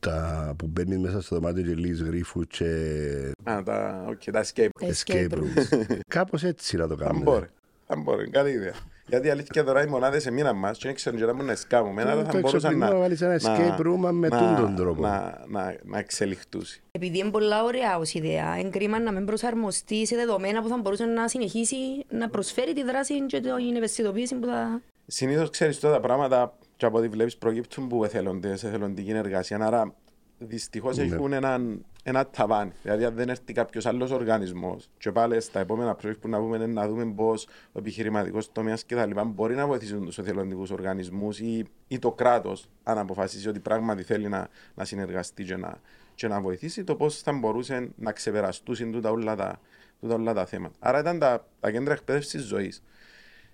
[0.00, 4.68] τα που μπαίνεις μέσα στο δωμάτιο και λύεις γρίφους και Α, τα, okay, τα escape.
[5.04, 5.76] escape rooms.
[6.08, 7.24] Κάπως έτσι να το Θα κάνουμε.
[7.24, 7.46] μπορεί.
[7.86, 8.74] Θα μπορεί, καλή ιδέα.
[9.08, 11.54] Γιατί η αλήθεια τώρα οι μονάδες έμειναν μας και δεν ξέρουν και να μπορούν να
[11.54, 11.98] σκάμουν.
[11.98, 15.02] Άρα Το θα μπορούσαν εξοπλισμό να, να βάλεις ένα escape room με να- τούτον τρόπο.
[15.02, 16.62] Να, να, να εξελιχθούν.
[16.92, 20.76] Επειδή είναι πολλά ωραία ως ιδέα, είναι κρίμα να μην προσαρμοστεί σε δεδομένα που θα
[20.76, 21.76] μπορούσε να συνεχίσει
[22.08, 24.80] να προσφέρει τη δράση και την ευαισθητοποίηση που θα...
[25.06, 29.58] Συνήθως ξέρεις τώρα τα πράγματα και από ό,τι βλέπεις προκύπτουν που εθελοντές, σε εθελοντική εργασία.
[29.60, 29.94] Άρα
[30.38, 31.04] δυστυχώς Ναι.
[31.04, 32.72] έχουν έναν, ένα ταβάνι.
[32.82, 36.56] Δηλαδή, αν δεν έρθει κάποιος άλλος οργανισμός, και πάλι στα επόμενα project που να πούμε
[36.56, 39.10] είναι να δούμε πώς ο επιχειρηματικός τομέας κτλ.
[39.26, 44.28] μπορεί να βοηθήσουν τους εθελοντικούς οργανισμούς ή, ή το κράτος, αν αποφασίσει ότι πράγματι θέλει
[44.28, 45.80] να, να συνεργαστεί και να,
[46.14, 49.60] και να βοηθήσει, το πώς θα μπορούσε να ξεπεραστούν τούτα όλα τα,
[50.00, 50.74] τούτα όλα τα θέματα.
[50.78, 52.82] Άρα ήταν τα, τα κέντρα εκπαίδευσης ζωής.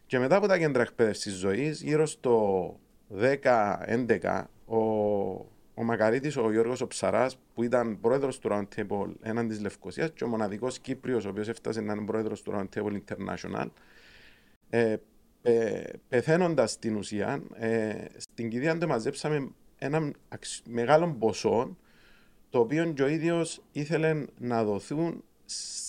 [0.06, 2.78] Και μετά από τα κέντρα εκπαίδευσης ζωής, γύρω στο
[3.20, 4.76] 10-11, ο,
[5.74, 10.24] ο Μακαρίτης, ο Γιώργος ο Ψαράς, που ήταν πρόεδρος του Roundtable έναν της Λευκοσίας και
[10.24, 13.66] ο μοναδικός Κύπριος, ο οποίος έφτασε να είναι πρόεδρος του Roundtable International,
[14.70, 14.96] ε,
[15.42, 21.76] ε, πεθαίνοντας στην ουσία, ε, στην κηδεία του μαζέψαμε ένα αξ- μεγάλο ποσό,
[22.50, 25.24] το οποίο και ο ίδιος ήθελε να δοθούν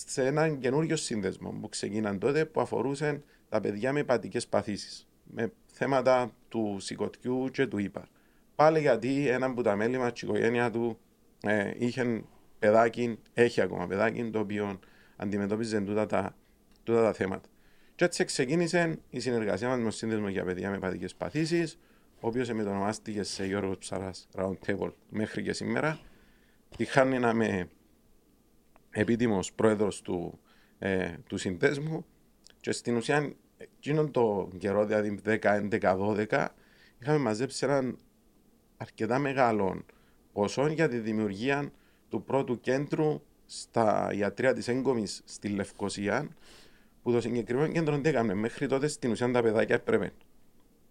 [0.06, 5.08] σε έναν καινούριο σύνδεσμο που ξεκίναν τότε που αφορούσε τα παιδιά με υπατικέ παθήσεις.
[5.24, 8.04] Με θέματα του σηκωτιού και του ύπαρ.
[8.54, 10.98] Πάλι γιατί ένα από τα μέλη μα, η οικογένεια του,
[11.42, 12.24] ε, είχε
[12.58, 14.78] παιδάκι, έχει ακόμα παιδάκι, το οποίο
[15.16, 16.36] αντιμετώπιζε τούτα τα,
[16.82, 17.48] τούτα τα θέματα.
[17.94, 21.78] Και έτσι ξεκίνησε η συνεργασία μας με τον Σύνδεσμο για παιδιά με υπατικέ παθήσεις,
[22.20, 26.00] ο οποίος μετονομάστηκε σε Γιώργος Ψαράς Round Table μέχρι και σήμερα.
[26.76, 27.68] τυχάνει να είμαι
[28.90, 30.38] επίτιμος πρόεδρος του,
[30.78, 32.06] ε, του συνδέσμου
[32.60, 36.48] και στην ουσία εκείνον το καιρό, δηλαδή 10, 11, 12,
[36.98, 37.98] είχαμε μαζέψει έναν
[38.84, 39.84] αρκετά μεγάλο
[40.32, 41.72] ποσό για τη δημιουργία
[42.08, 46.28] του πρώτου κέντρου στα ιατρία της έγκομης στη Λευκοσία
[47.02, 48.34] που το συγκεκριμένο κέντρο δεν έκανε.
[48.34, 50.12] Μέχρι τότε στην ουσία τα παιδάκια έπρεπε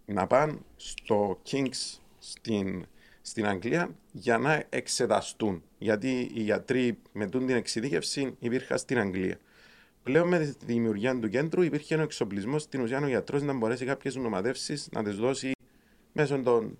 [0.04, 2.86] να πάνε στο King's στην,
[3.20, 5.62] στην Αγγλία για να εξεταστούν.
[5.78, 9.38] Γιατί οι γιατροί με την εξειδίκευση υπήρχαν στην Αγγλία.
[10.02, 13.84] Πλέον με τη δημιουργία του κέντρου υπήρχε ένα εξοπλισμό στην ουσία ο γιατρός να μπορέσει
[13.84, 15.52] κάποιες νομαδεύσει να τις δώσει
[16.12, 16.78] μέσω των,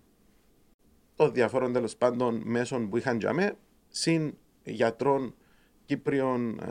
[1.17, 3.57] των διαφόρων τέλος πάντων μέσων που είχαν για μέ,
[3.89, 5.35] συν γιατρών
[5.87, 6.65] Κύπριων ε,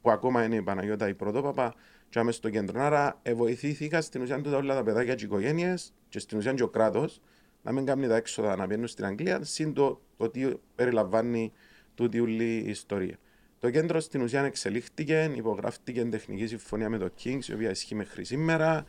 [0.00, 1.74] που ακόμα είναι η Παναγιώτα η πρωτόπαπα
[2.08, 2.82] και άμεσα στο κέντρο.
[2.82, 6.52] Άρα ε, βοηθήθηκα στην ουσία του όλα τα παιδάκια και οι οικογένειες και στην ουσία
[6.52, 7.20] και ο κράτος
[7.62, 11.52] να μην κάνει τα έξοδα να βγαίνουν στην Αγγλία, συν το, το τι περιλαμβάνει
[11.94, 13.18] τούτη όλη η ιστορία.
[13.58, 18.24] Το κέντρο στην ουσία εξελίχθηκε, υπογράφτηκε τεχνική συμφωνία με το Kings, η οποία ισχύει μέχρι
[18.24, 18.84] σήμερα.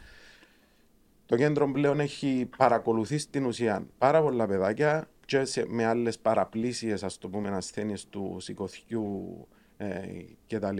[1.25, 7.03] Το κέντρο πλέον έχει παρακολουθεί στην ουσία πάρα πολλά παιδάκια και σε, με άλλες παραπλήσιες,
[7.03, 10.01] ας το πούμε, ασθένειες του σηκωθιού ε,
[10.47, 10.77] κτλ.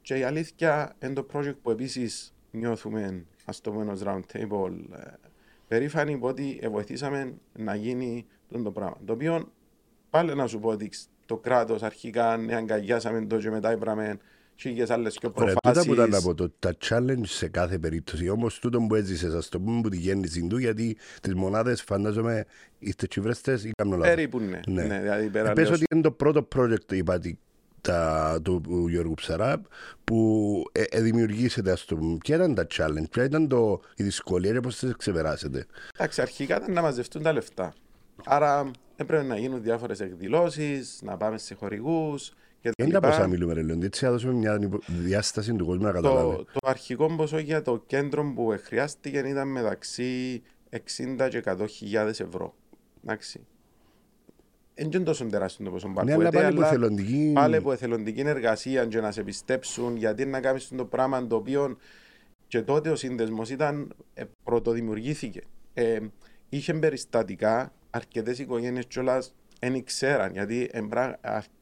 [0.00, 4.72] Και η αλήθεια είναι το project που επίσης νιώθουμε, ας το πούμε, ως round table,
[4.96, 5.10] ε,
[5.68, 8.96] περήφανοι που ότι βοηθήσαμε να γίνει το πράγμα.
[9.04, 9.52] Το οποίο
[10.10, 10.90] πάλι να σου πω ότι
[11.26, 14.18] το κράτος αρχικά ναι, αγκαλιάσαμε το και μετά είπαμε
[14.58, 15.58] και άλλες και προφάσεις.
[15.64, 18.28] Ωραία, που ήταν από το, τα challenge σε κάθε περίπτωση.
[18.28, 22.44] Όμως τούτο που έζησες, ας το πούμε, που τη γέννηση του, γιατί τις μονάδες φαντάζομαι
[22.78, 24.14] είστε τσιβρέστες ή κάνω λάθο.
[24.14, 24.60] Περίπου ναι.
[24.66, 24.82] ναι.
[24.82, 27.36] ναι δηλαδή, πέρα, Πες ότι είναι το πρώτο project, είπατε,
[27.80, 29.64] τα, του Γιώργου Ψαράπ
[30.04, 32.16] που ε, ε, δημιουργήσετε ας το πούμε.
[32.16, 35.66] Ποια ήταν τα challenge, ποια ήταν το, η δυσκολία και πώς θα ξεπεράσετε;
[35.96, 37.74] Εντάξει, αρχικά ήταν να μαζευτούν τα λεφτά.
[38.24, 42.32] Άρα έπρεπε να γίνουν διάφορες εκδηλώσεις, να πάμε σε χορηγούς.
[42.62, 46.36] Δεν τα ποσά μιλούμε, ρε Λεοντή, έτσι θα δώσουμε μια διάσταση του κόσμου να καταλάβει.
[46.36, 51.66] Το, το αρχικό ποσό για το κέντρο που χρειάστηκε ήταν μεταξύ 60 και 100
[52.18, 52.54] ευρώ.
[53.04, 53.46] Εντάξει.
[54.74, 57.30] Δεν είναι τόσο τεράστιο το ποσό ναι, αλλά πάλι, αλλά εθελοντική...
[57.34, 61.76] πάλι από εθελοντική εργασία και να σε πιστέψουν γιατί να κάνεις το πράγμα το οποίο
[62.48, 65.42] και τότε ο σύνδεσμος ήταν ε, πρωτοδημιουργήθηκε.
[65.74, 65.98] Ε,
[66.48, 71.20] είχε περιστατικά αρκετές οικογένειες κιόλας δεν ήξεραν γιατί εμπρά,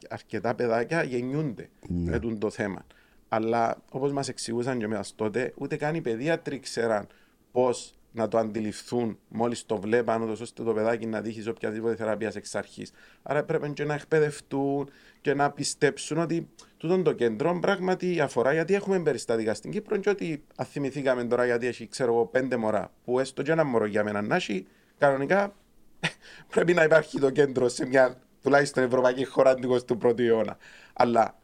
[0.09, 2.19] αρκετά παιδάκια γεννιούνται ναι.
[2.23, 2.87] με το θέμα.
[3.29, 7.07] Αλλά όπως μας εξηγούσαν και μέσα τότε, ούτε καν οι παιδίατροι ξέραν
[7.53, 12.55] πώς να το αντιληφθούν μόλις το βλέπαν, ώστε το παιδάκι να τύχει οποιαδήποτε θεραπεία εξ
[12.55, 12.93] αρχής.
[13.23, 18.75] Άρα πρέπει και να εκπαιδευτούν και να πιστέψουν ότι τούτο το κέντρο πράγματι αφορά γιατί
[18.75, 23.19] έχουμε περιστατικά στην Κύπρο και ότι αθυμηθήκαμε τώρα γιατί έχει ξέρω εγώ πέντε μωρά που
[23.19, 24.67] έστω και ένα μωρό για μένα να έχει
[24.99, 25.55] κανονικά
[26.53, 30.57] πρέπει να υπάρχει το κέντρο σε μια τουλάχιστον ευρωπαϊκή χώρα του 21ου αιώνα.
[30.93, 31.39] Αλλά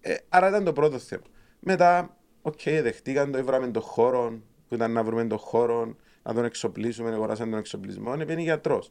[0.00, 1.22] ε, άρα ήταν το πρώτο θέμα.
[1.60, 6.34] Μετά, OK, okay, δεχτήκαν το, έβραμε το χώρο, που ήταν να βρούμε το χώρο, να
[6.34, 8.90] τον εξοπλίσουμε, αγοράσαν τον εξοπλισμό, είναι γιατρός.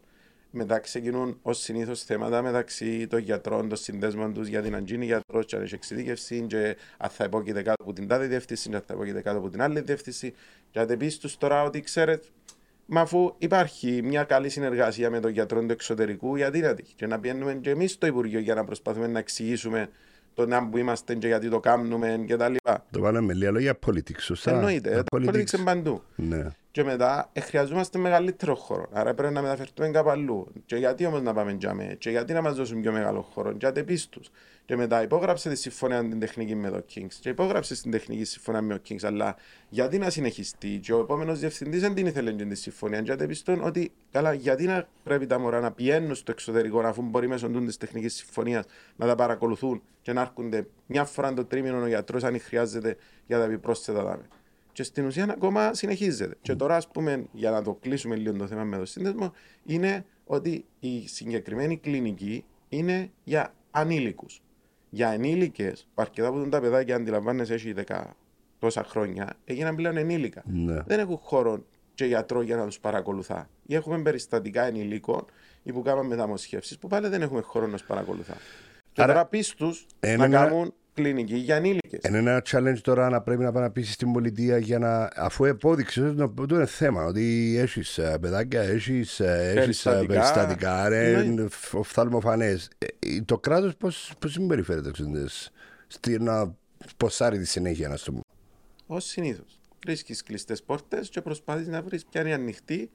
[0.51, 5.05] Μετά ξεκινούν ως συνήθως θέματα μεταξύ των γιατρών, των συνδέσμων τους για το αν τζείνη
[5.05, 8.75] γιατρός, και αν έχει εξειδίκευση, και αν θα υπόκειται κάτω από την τάδε διεύθυνση, και
[8.75, 10.33] αν θα υπόκειται κάτω από την άλλη διεύθυνση.
[10.71, 12.27] Και αν πεις τους τώρα ότι ξέρετε,
[12.89, 17.07] Μα αφού υπάρχει μια καλή συνεργασία με τον γιατρό του εξωτερικού, γιατί να τύχει; Και
[17.07, 19.89] να πηαίνουμε και εμείς στο Υπουργείο για να προσπαθούμε να εξηγήσουμε
[20.33, 22.53] το να που είμαστε και γιατί το κάνουμε κτλ.
[22.91, 26.01] Το πάνε με λίγα λόγια politics, σωστά; Εννοείται, το politics είναι παντού.
[26.15, 26.47] Ναι.
[26.71, 28.87] Και μετά ε, χρειαζόμαστε μεγαλύτερο χώρο.
[28.91, 30.51] Άρα πρέπει να μεταφερθούμε κάπου αλλού.
[30.65, 33.83] Και γιατί όμως να πάμε τζαμέ, και γιατί να μας δώσουν πιο μεγάλο χώρο, γιατί
[33.83, 34.21] πίστου.
[34.65, 37.13] Και μετά υπόγραψε τη συμφωνία την τεχνική με το Kings.
[37.19, 39.03] Και υπόγραψε την τεχνική συμφωνία με το Kings.
[39.03, 39.35] Αλλά
[39.69, 43.01] γιατί να συνεχιστεί; Και ο επόμενος διευθυντής δεν την ήθελε την συμφωνία.
[43.01, 47.27] Και πιστούν ότι καλά, γιατί να πρέπει τα μωρά να πηγαίνουν στο εξωτερικό αφού μπορεί
[47.27, 51.87] μέσω της τεχνικής συμφωνίας να τα παρακολουθούν και να έρχονται μια φορά το τρίμηνο ο
[51.87, 54.27] γιατρός αν χρειάζεται για τα επιπρόσθετα δάμε.
[54.77, 56.33] Και στην ουσία ακόμα συνεχίζεται.
[56.33, 56.39] Mm.
[56.41, 59.33] Και τώρα, ας πούμε, για να το κλείσουμε λίγο το θέμα με το σύνδεσμο,
[59.65, 64.41] είναι ότι η συγκεκριμένη κλινική είναι για ανήλικους
[64.89, 68.03] για ενήλικες, που αρκετά από τα παιδάκια αντιλαμβάνεσαι έχει 10
[68.59, 70.43] τόσα χρόνια, έγιναν πλέον ενήλικα.
[70.45, 70.81] Ναι.
[70.85, 73.49] Δεν έχουν χώρο και γιατρό για να τους παρακολουθά.
[73.65, 75.25] Ή έχουμε περιστατικά ενηλίκων
[75.63, 78.37] ή που κάνουμε μεταμοσχεύσεις που πάλι δεν έχουμε χώρο να τους παρακολουθά.
[78.91, 79.85] Και Άρα, τώρα πίστους
[80.17, 81.99] να κάνουν κλινική για ενήλικε.
[82.07, 85.09] Είναι ένα challenge τώρα να πρέπει να πάει να πει στην πολιτεία για να.
[85.15, 87.03] αφού επόδειξες ότι το είναι θέμα.
[87.05, 89.51] Ότι έχεις ε, παιδάκια, έχεις ε,
[89.85, 91.45] ε, περιστατικά, ναι.
[91.71, 92.69] οφθαλμοφανές.
[93.25, 93.75] Το κράτος
[94.19, 94.91] πώ συμπεριφέρεται
[95.87, 96.55] στη να
[96.97, 98.21] ποσάρει τη συνέχεια, να σου πούμε.
[98.87, 99.59] Ω συνήθως.
[99.85, 102.89] Βρίσκεις κλειστές πόρτες και προσπαθείς να βρεις ποια είναι ανοιχτή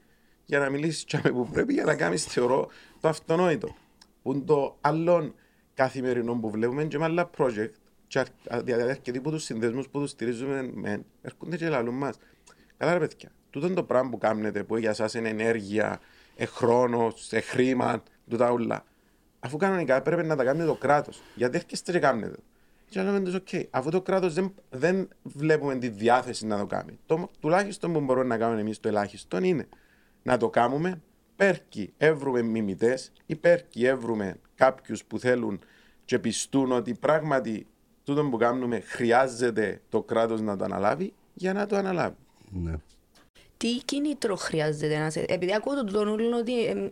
[0.45, 2.69] για να μιλήσεις με που πρέπει για να κάνεις θεωρώ
[3.01, 3.75] το αυτονόητο.
[4.21, 5.35] Που το άλλον
[5.73, 7.82] καθημερινό που βλέπουμε και με άλλα project
[8.13, 12.17] και αρ- δια- αρκετοί από τους συνδέσμους που τους στηρίζουμε μεν, έρχονται και λαλούν μας.
[12.77, 15.99] Καλά ρε παιδιά, τούτο είναι το πράγμα που κάνετε που για σας είναι ενέργεια,
[16.35, 18.83] ε, χρόνος, ε, χρήμα, τούτα όλα.
[19.39, 21.21] Αφού κανονικά έπρεπε να τα κάνει το κράτος.
[21.35, 22.35] Γιατί έρχεστε και κάνετε.
[22.89, 26.99] Και λέμε τους, οκ, αφού το κράτος δεν, δεν βλέπουμε τη διάθεση να το κάνει.
[27.05, 29.67] Το τουλάχιστον που μπορούμε να κάνουμε εμείς το ελάχιστο είναι
[30.23, 31.01] να το κάνουμε
[31.35, 35.59] πέρκει έβρουμε μιμητές ή πέρκει έβρουμε κάποιους που θέλουν
[36.05, 37.67] και πιστούν ότι πράγματι
[38.03, 42.15] τούτο που κάνουμε χρειάζεται το κράτος να το αναλάβει για να το αναλάβει.
[42.49, 42.73] Ναι.
[43.57, 45.25] Τι κίνητρο χρειάζεται να σε...
[45.27, 46.91] Επειδή ακούω το τον ούλον ότι ε,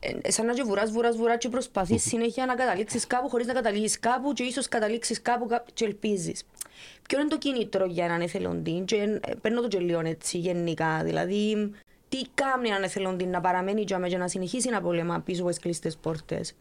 [0.00, 3.52] ε, σαν να και βουράς, βουράς, βουράς και προσπαθείς συνέχεια να καταλήξεις κάπου χωρίς να
[3.52, 6.44] καταλήγεις κάπου και ίσως καταλήξεις κάπου κά- και ελπίζεις.
[7.08, 11.02] Ποιο είναι το κίνητρο για έναν εθελοντή και ε, παίρνω το και λίγο έτσι γενικά,
[11.04, 11.70] δηλαδή
[12.08, 15.58] τι κάνει έναν εθελοντή να παραμένει και και να συνεχίσει να πολεμά πίσω από τις
[15.58, 16.54] κλειστές πόρτες.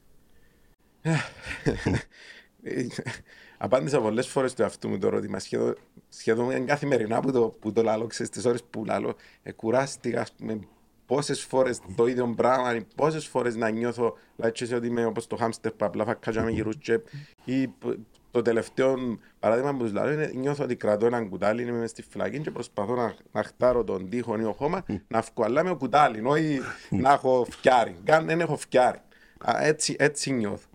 [3.61, 5.39] Ε, Απάντησα πολλές φορές το αυτού μου το ερώτημα.
[5.39, 5.75] Σχεδόν,
[6.09, 10.31] σχεδόν καθημερινά που το, που το λάλω, ξέρεις, τις ώρες που λάλω, ε, κουράστηκα, ας
[10.31, 10.59] πούμε,
[11.05, 15.27] πόσες φορές το ίδιο πράγμα, πόσες φορές να νιώθω, δηλαδή και σε ότι είμαι όπως
[15.27, 16.99] το χάμστερ που απλά φακάζα με γυρούς και,
[17.45, 17.97] ή π-
[18.31, 18.95] το τελευταίο
[19.39, 22.51] παράδειγμα που τους λέω είναι νιώθω ότι κρατώ έναν κουτάλι, είμαι μες στη φυλακή και
[22.51, 26.59] προσπαθώ να, να χτάρω τον τοίχο ή ο χώμα, να βγω, αλλά με κουτάλι, όχι
[26.89, 27.95] να έχω φτιάρι.
[28.03, 28.99] Καν δεν έχω φτιάρι.
[29.45, 30.67] Α, Έτσι, έτσι νιώθω.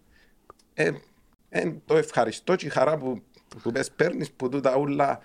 [0.75, 0.91] Ε,
[1.57, 3.23] ε, το ευχαριστώ και η χαρά που,
[3.63, 5.19] που πες παίρνεις που τούτα όλα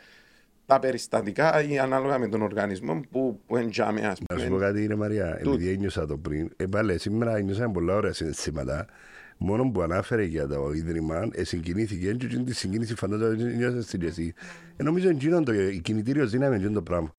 [0.65, 4.65] τα περιστατικά ή ανάλογα με τον οργανισμό που, που εντιάμε ας Να σου πω πούμε.
[4.65, 5.50] κάτι, ρε Μαρία, Τούτο.
[5.54, 6.52] επειδή ένιωσα το πριν.
[6.58, 8.86] Ε, πάλι, σήμερα ένιωσα πολλά ωραία συναισθήματα.
[9.38, 14.00] Μόνο που ανάφερε για το Ίδρυμα, ε, συγκινήθηκε και εκείνη τη συγκίνηση φαντάζομαι νιώσες την
[14.00, 14.34] και εσύ.
[14.78, 17.13] Ε, νομίζω εκείνο το η κινητήριο δύναμη είναι το πράγμα.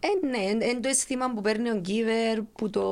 [0.00, 2.82] Ε, ναι, είναι το αίσθημα που παίρνει ο Γκίβερ που το...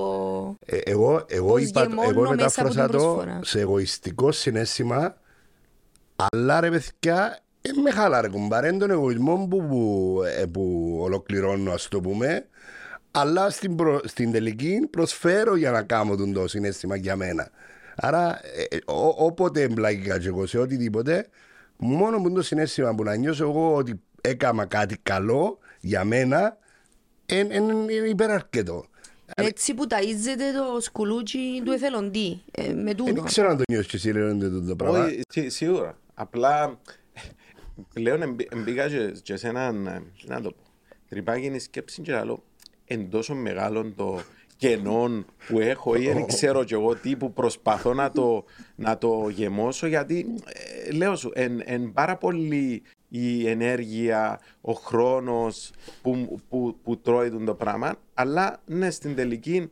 [0.67, 3.41] Ε, εγώ, εγώ, Πώς είπα, γεμώνω εγώ μέσα μετάφρασα από την το προσφορά.
[3.43, 5.17] σε εγωιστικό συνέστημα,
[6.23, 11.89] αλλά ρε παιδιά, ε, με χάλαρε κουμπάρε τον εγωισμό που, που, ε, που ολοκληρώνω, ας
[11.89, 12.47] το πούμε,
[13.11, 17.51] αλλά στην, προ, στην τελική προσφέρω για να κάνω τον το συνέστημα για μένα.
[17.97, 21.29] Άρα, ε, ε, ό, όποτε εμπλάκηκα και εγώ σε οτιδήποτε,
[21.77, 26.57] μόνο που το συνέστημα που να νιώσω εγώ ότι έκανα κάτι καλό για μένα,
[27.27, 28.85] είναι υπεραρκετό.
[29.35, 33.13] Έτσι που ταΐζεται το σκουλούτσι του εθελοντή, ε, με τούτο.
[33.13, 35.05] Δεν ξέρω αν το νιώσεις και εσύ Λεωνίδα, το, το πράγμα.
[35.05, 35.97] Όχι, σί- σίγουρα.
[36.21, 36.81] Απλά
[37.95, 40.63] πλέον εμπή- εμπήκα και, και σε έναν, ε, να το πω,
[41.09, 42.43] τρυπάκι σκέψη και λέω,
[42.85, 44.21] εν τόσο μεγάλο το
[44.57, 49.29] κενό που έχω ή δεν ξέρω κι εγώ τι που προσπαθώ να το, να το
[49.29, 50.35] γεμώσω γιατί
[50.87, 55.71] ε, λέω σου, εν, εν πάρα πολύ η ενέργεια, ο χρόνος
[56.03, 59.71] που, που, που τρώει τον το πράγμα αλλά ναι στην τελική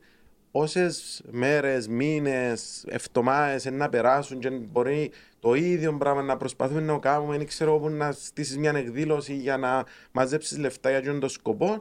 [0.59, 0.91] όσε
[1.31, 7.47] μέρες, μήνες, εβδομάδε να περάσουν και μπορεί το ίδιο πράγμα να προσπαθούμε να κάνουμε, δεν
[7.47, 11.81] ξέρω όπου να στήσεις μια εκδήλωση για να μαζέψεις λεφτά για αυτόν τον σκοπό.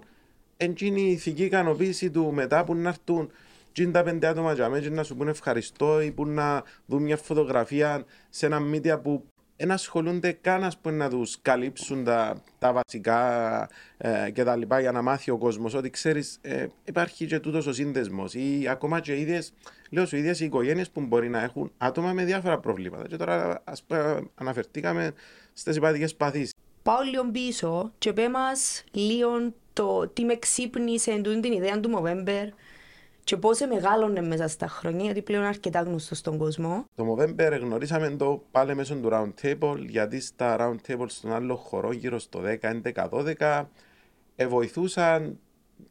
[0.57, 3.31] Εντζήνει η ηθική ικανοποίηση του μετά που να έρθουν
[3.71, 7.03] τζιν τα πέντε άτομα για μένα και να σου πούνε ευχαριστώ ή που να δουν
[7.03, 9.25] μια φωτογραφία σε ένα media που
[9.57, 14.79] δεν ασχολούνται καν ας πούμε, να τους καλύψουν τα, τα βασικά ε, και τα λοιπά
[14.79, 15.73] για να μάθει ο κόσμος.
[15.73, 18.33] Ότι ξέρεις ε, υπάρχει και τούτος ο σύνδεσμος.
[18.33, 19.53] Ή ακόμα και οι ίδιες,
[19.89, 23.07] λέω σου, οι ίδιες οι οικογένειες που μπορεί να έχουν άτομα με διάφορα προβλήματα.
[23.07, 25.11] Και τώρα ας πούμε αναφερθήκαμε
[25.53, 26.53] στις υπατικές παθήσεις.
[26.83, 31.91] Πάω λίγο πίσω και πέ μας λίγο το τι με ξύπνησε εντούτην την ιδέα του
[31.95, 32.47] Movember
[33.25, 36.85] και πώς μεγάλωνε μέσα στα χρόνια, γιατί πλέον είναι αρκετά γνωστό στον κόσμο.
[36.95, 41.55] Το Movember γνωρίσαμε το πάλι μέσω του Round Table, γιατί στα Round Table στον άλλο
[41.55, 43.09] χώρο, γύρω στο 10, 11,
[43.39, 43.65] 12,
[44.35, 45.39] ε, βοηθούσαν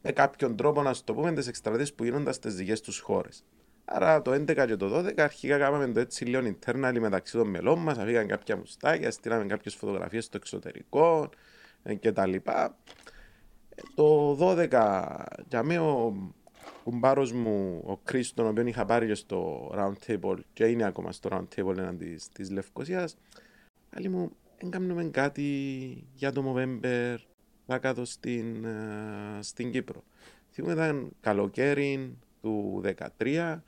[0.01, 3.43] με κάποιον τρόπο να σου το πούμε τις εκστρατείες που γίνονταν στις δικές τους χώρες.
[3.85, 7.79] Άρα το 11 και το 12 αρχικά κάναμε το έτσι λίγο internal μεταξύ των μελών
[7.79, 11.29] μας, αφήγαν κάποια μουστάκια, στείλαμε κάποιες φωτογραφίες στο εξωτερικό
[11.83, 12.33] ε, κτλ.
[12.33, 12.41] Ε,
[13.95, 14.67] Το 12
[15.47, 16.13] για μένα ο
[16.85, 21.11] κουμπάρος μου, ο Κρίστο, τον οποίο είχα πάρει και στο round table και είναι ακόμα
[21.11, 23.17] στο round table έναν της, της Λευκοσίας,
[23.89, 25.43] άλλη μου, δεν κάνουμε κάτι
[26.13, 27.15] για το Movember
[27.65, 30.03] να κάτω στην, ε, στην Κύπρο.
[30.51, 33.63] Θυμούμαι ήταν καλοκαίρι του 2013,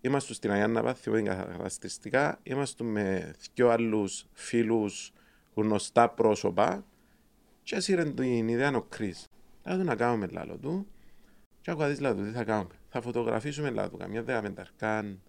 [0.00, 5.12] είμαστε στην Αγιάννα Πάθη, θυμούμαι χαρακτηριστικά, είμαστε με δυο άλλους φίλους
[5.54, 6.84] γνωστά πρόσωπα
[7.62, 9.28] και έσυρε την ιδέα ο Κρίς.
[9.66, 10.86] Λέω να κάνουμε λάλο του
[11.70, 12.74] και άκουγα της λάδου, τι θα κάνουμε.
[12.88, 15.20] Θα φωτογραφίσουμε λάδου, καμιά δεκαπενταρκάν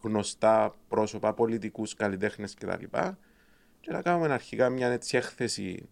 [0.00, 2.84] γνωστά πρόσωπα, πολιτικούς, καλλιτέχνες κτλ.
[3.80, 5.88] Και να κάνουμε αρχικά μια έτσι έκθεση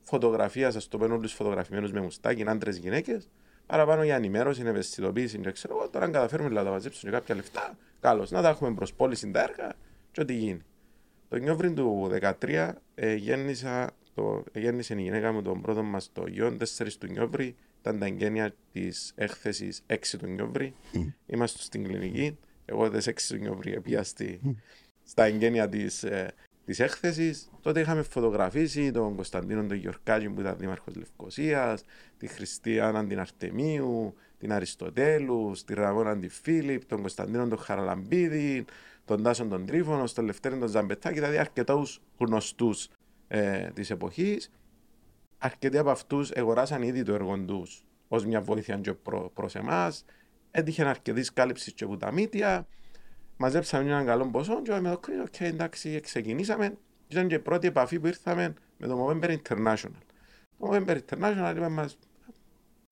[0.00, 3.28] φωτογραφίας, ας το πούμε, όλους φωτογραφημένους με μουστάκι, άντρες γυναίκες.
[3.66, 5.38] Παραπάνω για ενημέρωση, ευαισθητοποίηση.
[5.38, 8.30] Και ξέρω εγώ τώρα, αν καταφέρουμε να τα μαζέψουμε και κάποια λεφτά, καλώς.
[8.30, 9.72] Να τα έχουμε προς πώληση τα έργα
[10.12, 10.62] και ό,τι γίνει.
[11.28, 16.26] Το Νιόβριν του 2013 ε, γέννησα το, γέννησε η γυναίκα μου τον πρώτο μας το
[16.26, 20.74] γιο, 4 του Νιόβρη, ήταν τα εγγένεια της έκθεσης 6 του Νιόβρη.
[21.26, 24.40] Είμαστε στην κλινική, εγώ τις 6 του Νιόβρη πήγα στη,
[25.04, 26.32] στα εγγένεια της, ε,
[26.64, 27.50] της έκθεσης.
[27.60, 31.84] Τότε είχαμε φωτογραφίσει τον Κωνσταντίνο τον Γιορκάκη που ήταν δήμαρχος Λευκοσίας,
[32.18, 38.64] τη Χριστίανα την Αρτεμίου, την Αριστοτέλου, τη Ραγόνα τη Φίλιπ, τον Κωνσταντίνο τον Χαραλαμπίδη,
[39.04, 42.88] τον Τάσον τον Τρίφωνο, τον Λευτέρη τον Ζαμπετάκη, δηλαδή αρκετούς γνωστούς
[43.28, 44.50] ε, της εποχής.
[45.42, 50.04] Αρκετοί από αυτούς αγοράσαν ήδη το έργο τους ως μια βοήθεια και προ προς εμάς.
[50.50, 52.66] Έτυχε αρκετή κάλυψη και από τα μύτια.
[53.36, 56.76] Μαζέψαμε έναν καλό ποσό και με το κρίνο και εντάξει ξεκινήσαμε.
[57.08, 59.98] Ήταν και η πρώτη επαφή που ήρθαμε με το Movember International.
[60.58, 61.98] Το Movember International είπαμε μας,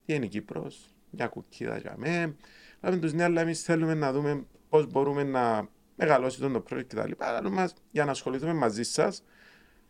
[0.05, 2.35] τι είναι η Κύπρος, μια κουκκίδα για μέ.
[2.81, 7.11] Λέμε τους ναι, αλλά εμείς θέλουμε να δούμε πώς μπορούμε να μεγαλώσει το project κτλ.
[7.17, 9.23] Αλλά μας, για να ασχοληθούμε μαζί σας,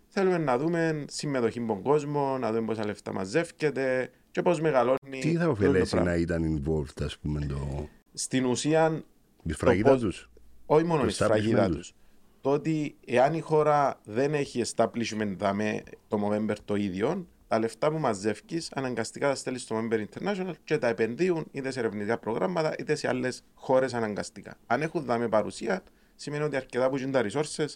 [0.10, 5.20] θέλουμε να δούμε συμμετοχή των κόσμο, να δούμε πόσα λεφτά μαζεύκεται και πώς μεγαλώνει.
[5.20, 7.88] Τι θα ωφελέσει να ήταν involved, ας πούμε, το...
[8.14, 9.04] Στην ουσία...
[9.44, 10.02] Η σφραγίδα πώς...
[10.02, 10.30] τους;
[10.66, 11.94] Όχι μόνο η σφραγίδα τους;
[12.42, 17.92] Το ότι εάν η χώρα δεν έχει establishment δαμε το Movember το ίδιο, τα λεφτά
[17.92, 22.74] που μαζεύει αναγκαστικά τα στέλνεις στο Member International και τα επενδύουν είτε σε ερευνητικά προγράμματα
[22.80, 24.58] είτε σε άλλες χώρες αναγκαστικά.
[24.68, 25.84] Αν έχουν δάμε παρουσία,
[26.16, 27.68] σημαίνει ότι αρκετά που γίνουν τα resources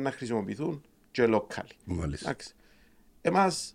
[0.00, 1.66] να χρησιμοποιηθούν και local.
[1.84, 2.36] Μάλιστα.
[3.20, 3.74] Εμάς,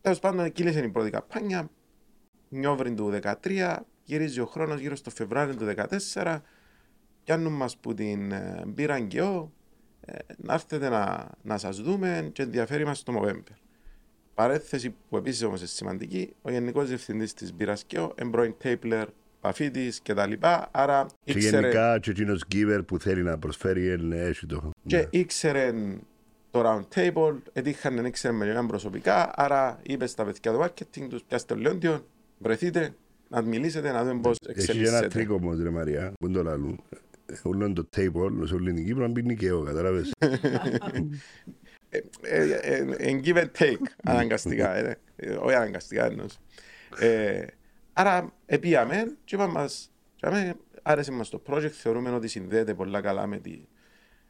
[0.00, 1.70] τέλος πάντων, κύλησε η πρώτη καμπάνια.
[2.48, 5.64] Νιόβριν του 2013, γυρίζει ο χρόνος γύρω στο Φεβράριο του
[6.12, 6.40] 2014.
[7.24, 9.52] Πιάνουν μας που την ε, πήραν και εγώ,
[10.00, 13.56] ε, να έρθετε να, να σας δούμε και ενδιαφέρει μας το November.
[14.34, 19.08] Παρέθεση που επίσης όμως είναι σημαντική, ο Γενικός Διευθυντής της Μπειρασκέο, εμπρώην Τέιπλερ,
[19.44, 20.32] Παφίτη κτλ.
[20.70, 21.60] Άρα και ήξερε...
[21.60, 24.70] γενικά και εκείνο γκίβερ που θέλει να προσφέρει έχει το.
[24.86, 25.06] Και ναι.
[25.10, 25.72] ήξερε
[26.50, 31.06] το round table, έτυχαν να ήξερε με έναν προσωπικά, άρα είπε στα παιδιά του marketing
[31.08, 32.06] τους, πιάστε το Λεόντιο,
[32.38, 32.94] βρεθείτε,
[33.28, 34.96] να μιλήσετε, να δούμε πώς εξελίσσεται.
[34.96, 36.80] Έχει ένα τρίκο όμως, ρε Μαρία, που το λαλούν.
[37.42, 40.10] Όλο το table, σε όλη την Κύπρο, να μπει και εγώ, κατάλαβες.
[42.98, 44.96] εν give and take, αναγκαστικά,
[45.38, 46.38] όχι αναγκαστικά εννοώς.
[47.96, 49.90] Άρα, επίαμε και είπαμε μας,
[50.82, 53.60] άρεσε μας το project, θεωρούμε ότι συνδέεται πολλά καλά με, τη,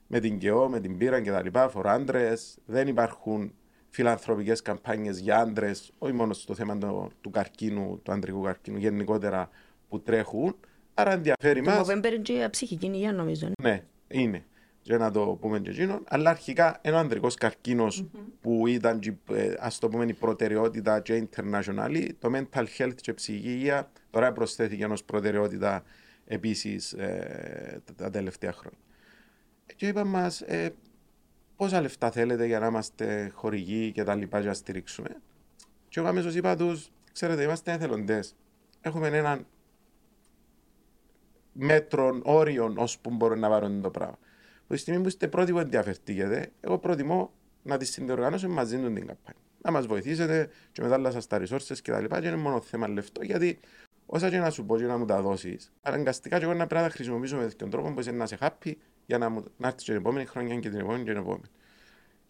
[0.07, 3.53] με την ΚΕΟ, με την πύρα και τα λοιπά, for άντρες, δεν υπάρχουν
[3.89, 9.51] φιλανθρωπικές καμπάνιες για άντρες, όχι μόνο στο θέμα του, του καρκίνου, του αντρικού καρκίνου, γενικότερα
[9.89, 10.57] που τρέχουν.
[10.95, 11.87] Άρα ενδιαφέρει μας.
[11.87, 13.51] Το November είναι ψυχική υγεία, νομίζω.
[13.63, 14.45] Ναι, είναι
[14.85, 16.05] για να το πούμε και εκείνον.
[16.09, 18.21] Αλλά αρχικά ένα ανδρικός καρκίνος mm-hmm.
[18.41, 19.01] που ήταν,
[19.33, 24.33] ε, ας το πούμε, η προτεραιότητα και international, το mental health και ψυχική υγεία τώρα
[24.33, 25.83] προσθέθηκε ως προτεραιότητα
[26.27, 28.79] επίσης ε, τα τελευταία χρόνια.
[29.77, 30.75] Και είπαμε μας, ε,
[31.57, 35.09] πόσα λεφτά θέλετε για να είμαστε χορηγοί και τα λοιπά για να στηρίξουμε;
[35.89, 38.35] Και εγώ αμέσω είπα τους, ξέρετε, είμαστε εθελοντές.
[38.81, 39.47] Έχουμε έναν
[41.53, 44.19] μέτρο, όριο, ώσπου μπορούν να πάρουν το πράγμα.
[44.75, 47.33] Από τη στιγμή που είστε πρώτοι που ενδιαφερθήκετε, εγώ προτιμώ
[47.63, 49.41] να τη συνδιοργανώσουμε μαζί του την καμπάνια.
[49.63, 52.21] Να μας βοηθήσετε και μετά να σας τα resources και τα λοιπά.
[52.21, 53.61] Και είναι μόνο θέμα λεφτό, γιατί
[54.07, 56.83] όσα και να σου πω και να μου τα δώσεις, αναγκαστικά και εγώ να πρέπει
[56.83, 58.73] να τα χρησιμοποιήσω με τέτοιον τρόπο που είσαι να είσαι happy
[59.07, 61.51] για να, μου, να έρθεις την επόμενη χρονιά και την επόμενη και την επόμενη.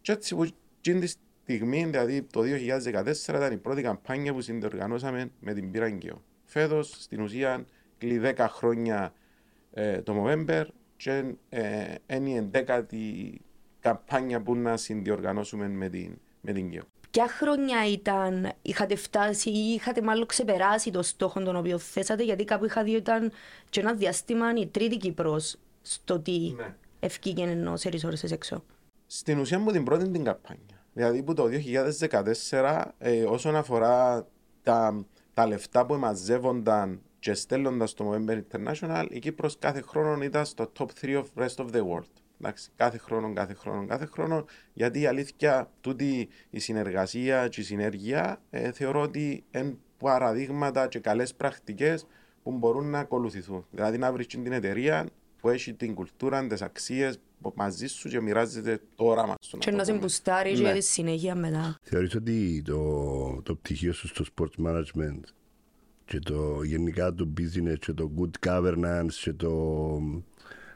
[0.00, 0.46] Και έτσι που
[0.80, 6.22] την τη στιγμή, δηλαδή το 2014, ήταν η πρώτη καμπάνια που συνδιοργανώσαμε με την Πυραγκαίο.
[6.44, 7.64] Φέτος, στην ουσία,
[7.98, 9.14] κλείνει 10 χρόνια
[9.72, 10.64] ε, το November,
[11.04, 13.40] και ε, είναι η εντέκατη
[13.80, 16.82] καμπάνια που να συνδιοργανώσουμε με την, με την ΚΕΟ.
[17.10, 22.44] Ποια χρόνια ήταν, είχατε φτάσει ή είχατε μάλλον ξεπεράσει το στόχο τον οποίο θέσατε, γιατί
[22.44, 23.32] κάπου είχα δει ήταν
[23.70, 26.74] και ένα διάστημα η τρίτη Κύπρος στο τι ναι.
[27.00, 28.64] ευκήγε ενώ σε ρισόρες έξω.
[29.06, 30.84] Στην ουσία μου την πρώτη την καμπάνια.
[30.92, 31.48] Δηλαδή που το
[32.50, 34.26] 2014 ε, όσον αφορά
[34.62, 40.44] τα, τα λεφτά που μαζεύονταν και στέλνοντας το Movember International, η Κύπρος κάθε χρόνο ήταν
[40.44, 42.10] στο top 3 of rest of the world.
[42.40, 47.64] Εντάξει, κάθε χρόνο, κάθε χρόνο, κάθε χρόνο, γιατί η αλήθεια, τούτη η συνεργασία και η
[47.64, 52.06] συνέργεια ε, θεωρώ ότι είναι παραδείγματα και καλές πρακτικές
[52.42, 53.66] που μπορούν να ακολουθηθούν.
[53.70, 55.06] Δηλαδή να βρεις την εταιρεία
[55.40, 57.18] που έχει την κουλτούρα, τις αξίες
[57.54, 59.58] μαζί σου και μοιράζεται το όραμα σου.
[59.58, 60.64] Και να σε μπουστάρεις ναι.
[60.64, 61.78] για τη συνέχεια μετά.
[61.82, 65.20] Θεωρείς ότι το, το πτυχίο σου στο sports management
[66.04, 69.52] και το γενικά το business και το good governance και το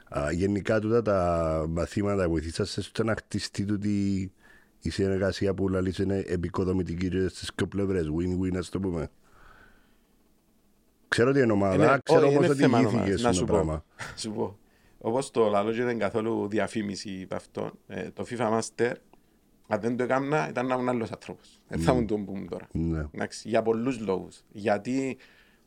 [0.09, 4.33] α, γενικά τούτα τα μαθήματα βοηθήσατε στο να χτιστεί τούτη
[4.81, 9.11] η συνεργασία που λαλείς είναι επικοδομητική και στις δύο πλευρές, win-win ας το πούμε.
[11.09, 13.85] Ξέρω ότι είναι ομάδα, είναι, ξέρω όμως ότι ηγήθηκες στο πράγμα.
[14.17, 14.59] Σου πω.
[14.99, 18.93] όπως το λαλό και δεν είναι καθόλου διαφήμιση από αυτό, ε, το FIFA Master,
[19.69, 21.61] αν δεν το έκανα, ήταν να ήμουν άλλος άνθρωπος.
[21.69, 22.69] Δεν θα ήμουν το που ήμουν τώρα.
[22.73, 23.07] Ναι.
[23.13, 24.43] Εντάξει, για πολλούς λόγους.
[24.53, 25.17] Γιατί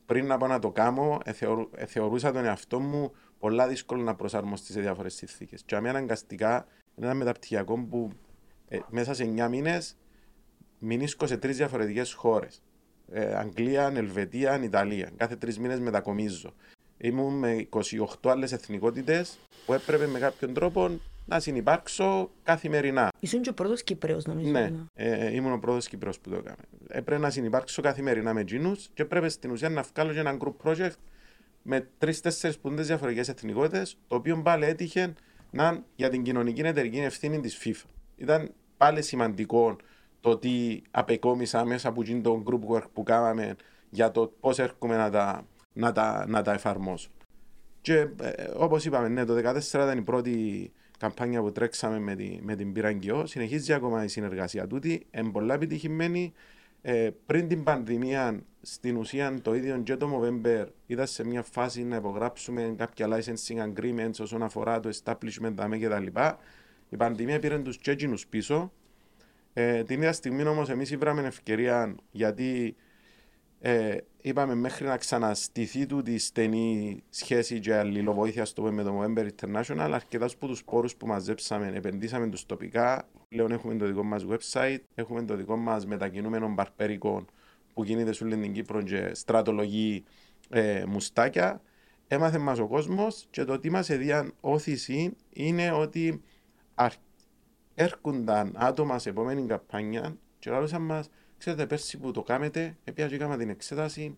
[0.05, 4.01] πριν να πάω να το κάνω, ε, θεωρού- ε, θεωρούσα τον εαυτό μου πολλά δύσκολο
[4.03, 5.63] να προσαρμοστεί σε διάφορες συνθήκες.
[5.65, 8.11] Και αμένα αναγκαστικά είναι ένα μεταπτυχιακό που
[8.67, 9.97] ε, μέσα σε 9 μήνες
[10.79, 12.61] μηνίσκω σε τρεις διαφορετικές χώρες.
[13.11, 15.11] Ε, Αγγλία, Ελβετία, Ιταλία.
[15.17, 16.53] Κάθε τρεις μήνες μετακομίζω.
[16.97, 23.09] Ήμουν με 28 άλλες εθνικότητες που έπρεπε με κάποιον τρόπο να συνεπάρξω καθημερινά.
[23.19, 24.51] Ήσουν και ο πρώτος Κύπρεος νομίζω.
[24.51, 26.63] Ναι, ε, ήμουν ο πρώτος Κύπρος που το έκαμε.
[26.87, 30.53] Έπρεπε να συνεπάρξω καθημερινά με εκείνους και πρέπει στην ουσία να βγάλω και ένα group
[30.63, 30.95] project
[31.61, 35.13] με τρει-τέσσερι πούντε διαφορετικές εθνικότητες, το οποίο πάλι έτυχε
[35.51, 37.89] να είναι για την κοινωνική εταιρική ευθύνη της FIFA.
[38.15, 39.75] Ήταν πάλι σημαντικό
[40.19, 43.55] το ότι απεκόμισα μέσα από εκείνο το group work που κάναμε
[43.89, 47.09] για το πώς έρχομαι να τα, να τα, να τα εφαρμόσω.
[47.81, 50.71] Και ε, όπως είπαμε, ναι, το 2014 ήταν η πρώτη
[51.01, 53.25] καμπάνια που τρέξαμε με, τη, με την Πυραγκιό.
[53.25, 55.05] Συνεχίζει ακόμα η συνεργασία τούτη.
[55.11, 56.33] Είναι πολλά επιτυχημένη.
[56.81, 61.83] Ε, πριν την πανδημία, στην ουσία το ίδιο και το November ήταν σε μια φάση
[61.83, 66.05] να υπογράψουμε κάποια licensing agreements όσον αφορά το establishment δάμε κτλ.
[66.89, 68.71] Η πανδημία πήρε τους τσέκινους πίσω.
[69.53, 72.75] Ε, την ίδια στιγμή όμως εμείς ήβραμε ευκαιρία γιατί
[73.63, 79.01] ε, είπαμε μέχρι να ξαναστηθεί του τη στενή σχέση και αλληλοβοήθεια στο πούμε, με το
[79.01, 83.07] November International αρκετάς από τους πόρους που μαζέψαμε επενδύσαμε τους τοπικά.
[83.29, 87.25] Πλέον έχουμε το δικό μας website έχουμε το δικό μας μετακινούμενο μπαρπέρικο
[87.73, 90.03] που γίνεται σε όλη την Κύπρο και στρατολογεί
[90.49, 91.61] ε, μουστάκια.
[92.07, 96.21] Έμαθε μας ο κόσμος και το τι μας έδιαν όθηση είναι ότι
[96.75, 96.91] αρ...
[97.75, 101.09] έρχονταν άτομα σε επόμενη καμπάνια και λαλούσαν μας
[101.41, 104.17] ξέρετε πέρσι που το κάνετε έπια και έκανα την εξέταση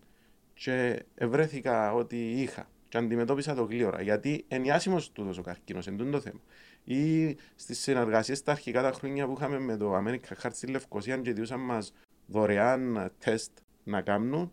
[0.53, 6.11] και ευρέθηκα ότι είχα και αντιμετώπισα το γλύωρα γιατί ενιάσιμος τούτος ο καρκίνος εν τούτο
[6.11, 6.39] το θέμα
[6.84, 11.17] ή στις συνεργασίες τα αρχικά τα χρόνια που είχαμε με το American Heart στη Λευκοσία
[11.17, 11.93] και διούσαν μας
[12.26, 13.51] δωρεάν τεστ
[13.84, 14.51] να κάνουν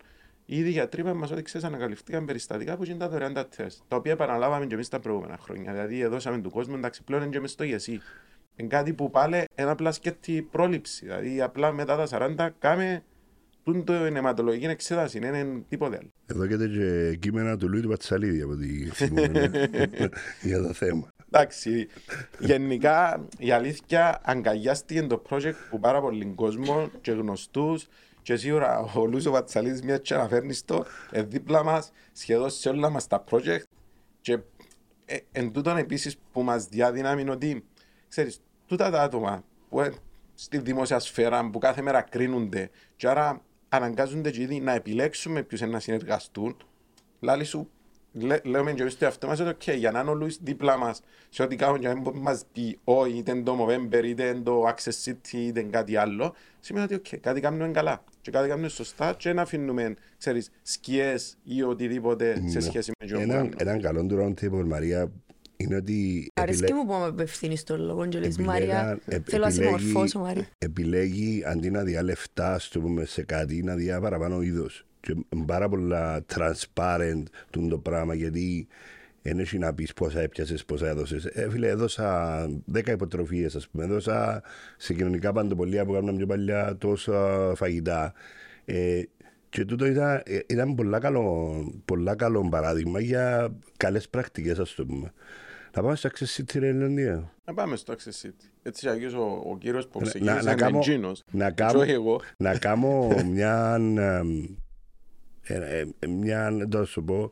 [0.52, 3.80] Ήδη οι γιατροί είπαν μας ότι ξέρεις ανακαλυφθήκαν περιστατικά που είναι τα δωρεάν τα τεστ,
[3.88, 5.72] τα οποία επαναλάβαμε και εμείς τα προηγούμενα χρόνια.
[5.72, 8.00] Δηλαδή δώσαμε του κόσμου, εντάξει πλέον είναι και μες στο γεσί.
[8.60, 11.04] Είναι κάτι που πάλι είναι απλά σκέφτη πρόληψη.
[11.04, 13.02] Δηλαδή απλά μετά τα 40 κάμε
[13.84, 16.10] το αιματολογική εξέταση, δεν είναι τίποτε άλλο.
[16.26, 19.50] Εδώ και και κείμενα του Λουίτου Πατσαλίδη από τη θυμούμαι
[20.42, 21.08] για το θέμα.
[21.30, 21.88] Εντάξει,
[22.38, 27.86] γενικά η αλήθεια αγκαλιάστηκε το project που πάρα πολύ κόσμο και γνωστούς
[28.22, 32.90] και σίγουρα ο Λούσο Πατσαλίδης μια και αναφέρνεις το ε, δίπλα μας σχεδόν σε όλα
[32.90, 33.62] μας τα project
[34.20, 34.38] και
[35.04, 37.64] ε, εν τούτον επίσης που μας διάδυναμη είναι ότι
[38.08, 38.40] ξέρεις,
[38.70, 39.92] τούτα τα άτομα που ε,
[40.34, 45.60] στη δημόσια σφαίρα που κάθε μέρα κρίνονται και άρα αναγκάζονται και ήδη να επιλέξουμε ποιους
[45.60, 46.56] είναι να συνεργαστούν
[47.20, 47.70] λάλη σου
[48.12, 50.76] Λέ, λέμε και εμείς το εαυτό μας ότι okay, για να είναι ο Λουίς δίπλα
[50.76, 54.24] μας σε ό,τι κάνουν για να μην μας πει όχι είτε είναι το Movember είτε
[54.24, 58.30] είναι το Access City είτε είναι κάτι άλλο σημαίνει ότι okay, κάτι κάνουμε καλά και
[58.30, 63.48] κάτι κάνουμε σωστά και να αφήνουμε ξέρεις, σκιές ή οτιδήποτε σε σχέση με το Ένα,
[63.56, 65.10] έναν καλό του round table, Μαρία,
[65.60, 69.42] είναι ότι Αρέσκει μου που με απευθύνεις τον λόγο και λες επιλέγα- Μαρία, επ- θέλω
[69.42, 70.46] να επιλέγει- συμμορφώσω Μαρία.
[70.58, 74.84] επιλέγει αντί να διά λεφτά στο πούμε, σε κάτι, να διά παραπάνω είδος.
[75.00, 78.66] Και είναι πάρα πολλά transparent τούν το πράγμα γιατί
[79.22, 81.24] δεν έχει να πεις πόσα έπιασες, πόσα έδωσες.
[81.24, 83.84] Ε, φίλε, έδωσα 10 υποτροφίες, ας πούμε.
[83.84, 84.42] Έδωσα
[84.76, 88.12] σε κοινωνικά παντοπολία που κάναμε πιο παλιά τόσα φαγητά.
[88.64, 89.02] Ε,
[89.48, 91.54] και τούτο ήταν, ε, ήταν πολλά, καλό,
[91.84, 95.12] πολλά καλό παράδειγμα για καλές πρακτικές, ας το πούμε.
[95.74, 97.32] Να πάμε στο Access City, ρε Λεωνία.
[97.44, 98.44] Να πάμε στο Access City.
[98.62, 101.78] Έτσι αγίως ο, ο κύριος που Να- ξεκίνησε να είναι κάνω- εκείνος να και κάνω-
[101.80, 102.20] όχι εγώ.
[102.36, 103.74] να κάνω μια.
[103.78, 103.96] εμ,
[105.42, 106.50] ε, ε, μια.
[106.68, 107.30] Δεν σου πω.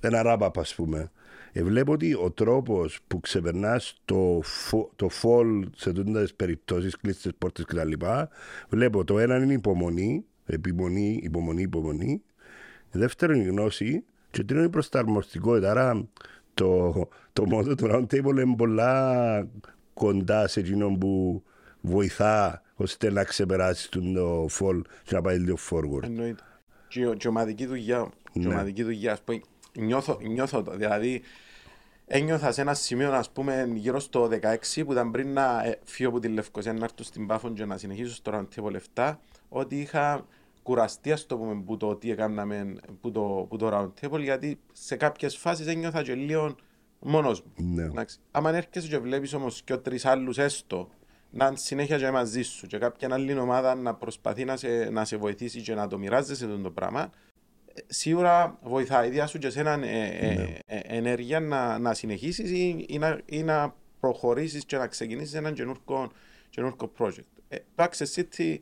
[0.00, 1.10] Ένα ράπαπ, ας πούμε.
[1.52, 6.96] Ε, βλέπω ότι ο τρόπος που ξεπερνάς το, φο, το fall σε τούτε τι περιπτώσεις,
[6.96, 7.92] κλείσει τι πόρτες κτλ.
[8.68, 12.22] Βλέπω το ένα είναι υπομονή, επιμονή, υπομονή, υπομονή.
[12.90, 14.04] Δεύτερον η γνώση.
[14.30, 15.70] Και τρίτον η προσταρμοστικότητα.
[15.70, 16.08] Άρα
[16.54, 16.94] το,
[17.32, 19.46] το μότο του round table είναι πολλά
[19.94, 21.42] κοντά σε εκείνον που
[21.80, 26.02] βοηθά ώστε να ξεπεράσει τον το fall και να πάει λίγο forward.
[26.02, 26.42] Εννοείται.
[26.88, 28.08] Και, η- και η ομαδική δουλειά.
[28.32, 28.48] Και η Ναι.
[28.54, 29.40] ομαδική δουλειά, ας πούμε,
[29.78, 30.70] νιώθω, νιώθω το.
[30.76, 31.22] Δηλαδή,
[32.06, 36.08] ένιωθα σε ένα σημείο, ας πούμε, γύρω στο 16, που ήταν πριν να ε, φύγω
[36.08, 39.14] από τη Λευκοσία, να έρθω στην Πάφο και να συνεχίσω στο Roundtable 7,
[39.48, 40.26] ότι είχα
[40.64, 44.96] κουραστεί, ας το πούμε, που το τι έκαναμε, που το, που το Roundtable, γιατί σε
[44.96, 46.54] κάποιες φάσεις ένιωθα και λίγο
[46.98, 47.52] μόνος μου.
[47.74, 47.82] Ναι.
[47.82, 48.18] Εντάξει.
[48.30, 50.88] Άμα έρχεσαι και βλέπεις όμως και ο τρεις άλλους έστω,
[51.30, 55.04] να είναι συνέχεια και μαζί σου και κάποια άλλη ομάδα να προσπαθεί να σε, να
[55.04, 57.10] σε βοηθήσει και να το μοιράζεσαι τον το πράγμα,
[57.86, 59.10] σίγουρα βοηθάει.
[59.10, 60.58] Διά σου και εσένα ε, ε, Ναι.
[60.66, 65.52] ε, ενέργεια να, να συνεχίσεις ή, ή, να, ή να προχωρήσεις και να ξεκινήσεις ένα
[65.52, 66.10] καινούργιο,
[66.50, 67.24] καινούργιο project.
[67.48, 68.58] Ε, το Access City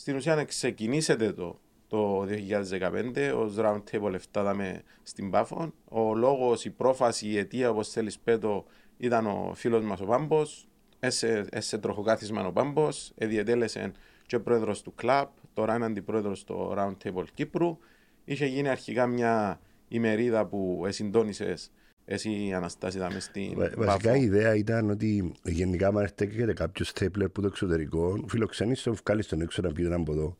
[0.00, 5.74] στην ουσία ξεκινήσετε το, το 2015 ως round table 7 δάμε στην Πάφων.
[5.88, 8.64] Ο λόγος, η πρόφαση, η αιτία όπως θέλεις πέτω
[8.96, 10.68] ήταν ο φίλος μας ο Πάμπος.
[10.98, 13.92] Έσε, έσε τροχοκάθισμα ο Πάμπος, εδιετέλεσε
[14.26, 17.78] και πρόεδρος του κλαμπ, τώρα είναι αντιπρόεδρος στο round table Κύπρου.
[18.24, 21.70] Είχε γίνει αρχικά μια ημερίδα που εσυντόνισες
[22.04, 24.14] εσύ Αναστάση δάμε στην Βα- Βασικά Πάφο.
[24.20, 29.26] η ιδέα ήταν ότι γενικά αν έρχεται κάποιος στέπλερ που το εξωτερικό, φιλοξενείς τον, βγάλεις
[29.26, 30.36] τον έξω να πει έναν από εδώ.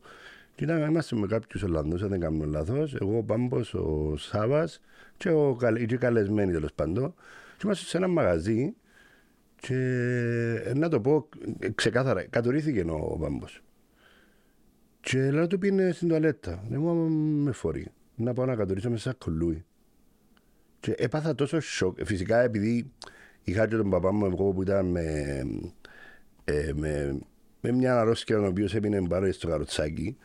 [0.55, 4.81] Και ήταν, είμαστε με κάποιους Ολλανδούς, αν δεν κάνω λάθος, εγώ ο Πάμπος, ο Σάβας
[5.17, 7.13] και, ο, καλ- και οι καλεσμένοι τέλος πάντων.
[7.57, 8.73] Και είμαστε σε ένα μαγαζί
[9.55, 9.75] και
[10.65, 11.27] ε, να το πω
[11.59, 13.61] ε, ξεκάθαρα, κατορύθηκε ο, ο Πάμπος.
[15.01, 16.63] Και λέω του πήγαινε στην τουαλέτα.
[16.69, 16.93] Δεν μου
[17.43, 17.87] με φορεί.
[18.15, 19.65] Να πάω να κατορίσω μέσα σε κολούι.
[20.81, 21.97] Και έπαθα τόσο σοκ.
[22.03, 22.91] Φυσικά επειδή
[23.43, 25.03] είχα και τον παπά μου εγώ που ήταν με,
[26.43, 27.19] ε, με,
[27.61, 30.17] με μια αρρώστια ο οποίος έμεινε πάρα στο καροτσάκι,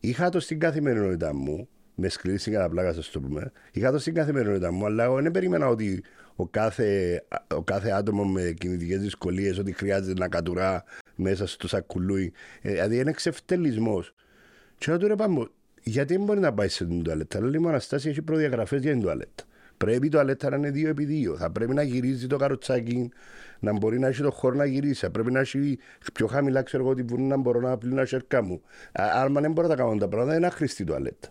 [0.00, 4.72] είχα το στην καθημερινότητα μου, με σκληρή συγκαταπλάκα σας το πούμε, είχα το στην καθημερινότητα
[4.72, 6.02] μου, αλλά εγώ δεν περίμενα ότι
[6.36, 7.22] ο κάθε,
[7.54, 10.84] ο κάθε άτομο με κινητικές δυσκολίες ότι χρειάζεται να κατουρά
[11.14, 12.32] μέσα στο σακουλούι.
[12.62, 14.14] Ε, δηλαδή είναι εξευτελισμός.
[14.78, 15.48] Και λέω του ρε πάμε,
[15.82, 19.00] γιατί δεν μπορεί να πάει σε την τουαλέτα; Λέει μου Αναστάση έχει προδιαγραφές για την
[19.00, 19.44] τουαλέτα.
[19.84, 21.36] Πρέπει η τουαλέτα να είναι 2 επί 2.
[21.38, 23.10] Θα πρέπει να γυρίζει το καροτσάκι,
[23.60, 25.00] να μπορεί να έχει το χώρο να γυρίσει.
[25.00, 25.78] Θα πρέπει να έχει
[26.12, 28.60] πιο χαμηλά, ξέρω εγώ, τη βουνή να μπορώ να πλύνω σέρκα μου.
[28.92, 31.28] Α- Αν δεν μπορώ να κάνω τα πράγματα, είναι άχρηστη η τουαλέτα.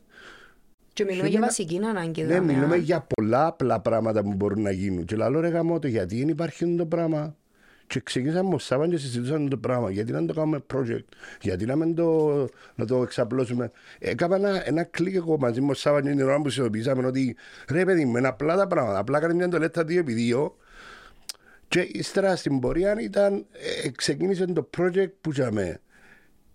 [0.94, 2.22] Και μιλούμε για βασική ανάγκη.
[2.22, 2.78] Ναι, δάμε, μιλούμε α.
[2.78, 5.06] για πολλά απλά πράγματα που μπορούν να γίνουν.
[5.06, 7.36] Και λέω ρε γαμώ το γιατί δεν υπάρχει αυτό το πράγμα;
[7.88, 9.92] Και ξεκίνησαμε ως Σάββαν και συζητούσαν το πράγμα.
[9.92, 11.06] Γιατί να το κάνουμε project,
[11.42, 12.30] γιατί να, μην το,
[12.76, 13.72] να το εξαπλώσουμε.
[14.00, 17.36] Έκανα ένα, ένα κλικ εγώ μαζί με ο Σάββαν και την ώρα που συνειδητοποιήσαμε ότι
[17.70, 19.00] ρε παιδί μου, είναι απλά τα πράγματα.
[19.00, 20.52] Απλά κάνει μια τολέτα 2 επί 2
[21.68, 23.46] και ύστερα στην πορεία ήταν,
[23.84, 25.80] ε, ξεκίνησε το project που είχαμε.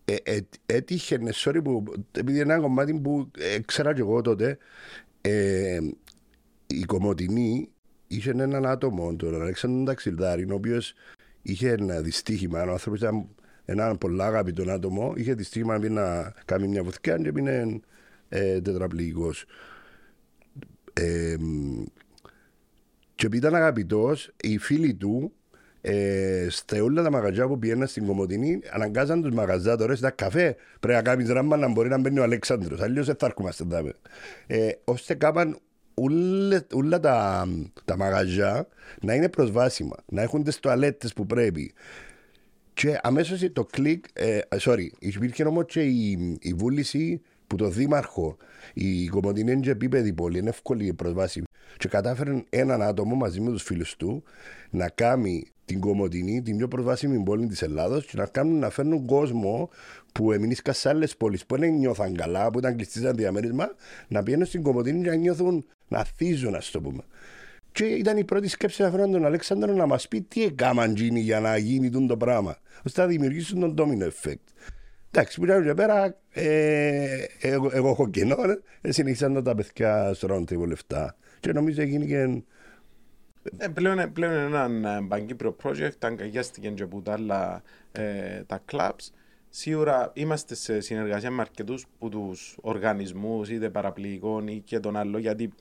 [0.05, 4.20] Ε, ε, έτυχε, ναι, sorry, που, επειδή είναι ένα κομμάτι που ε, ξέρα και εγώ
[4.20, 4.59] τότε,
[5.20, 5.79] ε,
[6.66, 7.68] η Κομωτινή
[8.07, 10.95] είχε έναν άτομο, τον Αλέξανδρο Ταξιλδάρη, ο οποίος
[11.53, 12.62] είχε ένα δυστύχημα.
[12.62, 13.28] Ο άνθρωπος ήταν
[13.64, 17.80] ένα πολλά αγαπητό άτομο, είχε δυστύχημα να πει να κάνει μια βοηθιά και έμεινε
[18.28, 19.44] ε, τετραπληγικός.
[20.92, 21.36] Ε,
[23.14, 25.32] και επειδή ήταν αγαπητός, οι φίλοι του
[25.80, 30.57] ε, στα όλα τα μαγαζιά που πήγαιναν στην Κομωτινή αναγκάζαν τους μαγαζάτορε στα καφέ.
[30.80, 33.92] Πρέπει να κάνεις ράμα να μπορεί να μπαίνει ο Αλέξανδρος Αλλιώς δεν θα έρχομαστε εδώ.
[34.46, 35.67] Ε, ώστε κάπαν ούλε-
[36.72, 37.46] όλα τα,
[37.84, 38.68] τα μαγαζιά
[39.01, 41.72] να είναι προσβάσιμα, να έχουν τις τουαλέτες που πρέπει.
[42.74, 48.36] Και αμέσως το κλικ, ε, sorry, υπήρχε όμως και η, η βούληση που το δήμαρχο,
[48.74, 51.46] η Κομωτινή είναι και επίπεδη πόλη, είναι εύκολη προσβάσιμη.
[51.76, 54.22] Και κατάφερε έναν άτομο μαζί με τους φίλους του
[54.70, 59.07] να κάνει την Κομωτινή την πιο προσβάσιμη πόλη της Ελλάδος και να κάνουν να φέρνουν
[59.07, 59.70] κόσμο
[60.12, 63.68] που εμεινήσκα σε άλλες πόλεις που δεν νιώθαν καλά, που ήταν κλειστοί σαν διαμέρισμα,
[64.09, 67.03] να πηγαίνουν στην Κομωτινή και να νιώθουν να θίζουν, ας το πούμε.
[67.72, 71.20] Και ήταν η πρώτη σκέψη να φέρουν τον Αλέξανδρο να μας πει τι έκαναν γίνει
[71.20, 72.59] για να γίνει τούτο το πράγμα.
[72.86, 74.72] ώστε να δημιουργήσουν τον domino effect.
[75.11, 78.36] Εντάξει, που ήταν και πέρα, ε, εγώ, εγώ έχω κενό,
[78.80, 81.09] ε, συνεχίσαν τα παιδιά στο round table 7.
[81.41, 82.43] Και νομίζω έγινε και
[83.57, 87.62] Ε, πλέον, πλέον είναι ένα ε, παγκύπριο project, αγκαγιάστηκε και από τα άλλα
[87.93, 89.11] ε, τα clubs.
[89.51, 95.18] Σίγουρα είμαστε σε συνεργασία με αρκετούς που τους οργανισμούς, είτε παραπληγικών ή και τον άλλο,
[95.18, 95.53] γιατί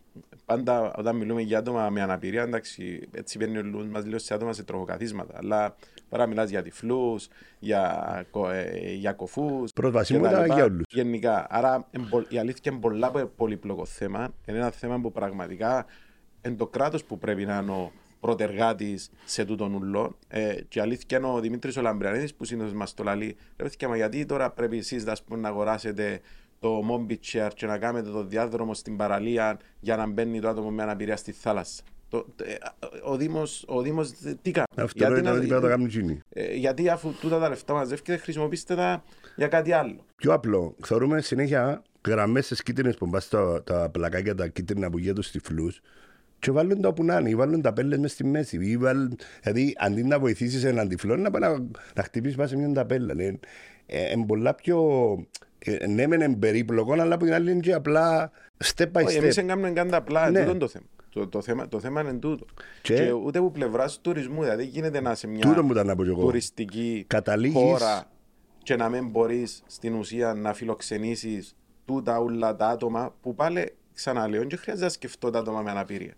[0.45, 4.33] πάντα όταν μιλούμε για άτομα με αναπηρία, εντάξει, έτσι παίρνει ο λούς μας λίγο σε
[4.33, 5.33] άτομα σε τροχοκαθίσματα.
[5.38, 5.75] Αλλά
[6.09, 7.27] τώρα μιλάς για τυφλούς,
[7.59, 9.71] για, κο- ε, για κοφούς.
[9.73, 10.55] Προσβασιμότητα και τα λοιπά.
[10.55, 10.83] για όλους.
[10.89, 11.47] Γενικά.
[11.49, 14.33] Άρα εμπο- η αλήθεια είναι πολλά πο- πολύπλοκο θέμα.
[14.45, 15.85] Είναι ένα θέμα που πραγματικά
[16.45, 20.18] είναι το κράτος που πρέπει να είναι ο πρωτεργάτης σε τούτον ουλό.
[20.28, 23.36] Ε, και η αλήθεια είναι ο Δημήτρης ο Λαμπριανίδης που συνήθως μας το λέει.
[23.57, 25.05] Ρε παιδιά, μα γιατί τώρα πρέπει εσείς
[25.38, 26.20] να αγοράσετε
[26.59, 30.70] το Mombi Chair και να κάνετε το διάδρομο στην παραλία για να μπαίνει το άτομο
[30.72, 31.84] με αναπηρία στη θάλασσα.
[32.09, 32.53] Το, ε,
[33.03, 34.11] ο Δήμος, ο Δήμος
[34.41, 36.20] τι κάνει; αυτό είναι να- ότι πρέπει να το κάνουν εκείνοι.
[36.30, 39.03] ε, γιατί αφού τούτα τα λεφτά μαζεύετε, χρησιμοποιήστε τα
[39.36, 40.05] για κάτι άλλο.
[40.15, 40.76] Πιο απλό.
[40.86, 45.41] Θεωρούμε συνέχεια γραμμές στις κίτρινες που πας τα, τα πλακάκια τα κίτρινα που γίνονται στους
[45.41, 45.82] τυφλούς
[46.39, 48.57] και βάλουν τα όπου να είναι, ή βάλουν τα πέλες μες στη μέση.
[48.61, 51.57] Ή βάλουν, δηλαδή, αντί να βοηθήσεις έναν τυφλό, να πάει να,
[51.95, 53.13] να χτυπήσεις πάνω σε μια ταπέλα.
[53.13, 53.39] Είναι
[53.85, 54.81] ε, ε, πολλά πιο.
[55.59, 58.31] Ε, ναι, μεν είναι περίπλοκο, αλλά από την άλλη είναι και απλά
[58.75, 59.35] step by Όχι, εμείς step.
[59.35, 60.39] δεν κάνουμε καν τα απλά, Ναι.
[60.39, 60.85] τούτο είναι το θέμα.
[61.09, 62.45] Το, το, θέμα, το θέμα είναι τούτο.
[62.81, 65.95] Και- Και, ούτε από πλευράς τουρισμού, δηλαδή γίνεται να είσαι μια Τούτο μου ήταν να
[65.95, 66.21] πω κι εγώ.
[66.21, 68.03] τουριστική Καταλήγεις- χώρα
[68.63, 74.41] και να μην μπορείς στην ουσία να φιλοξενήσεις τούτα όλα τα άτομα που πάλι ξαναλέω,
[74.47, 76.13] δεν χρειάζεται να σκεφτώ τα άτομα με αναπηρία.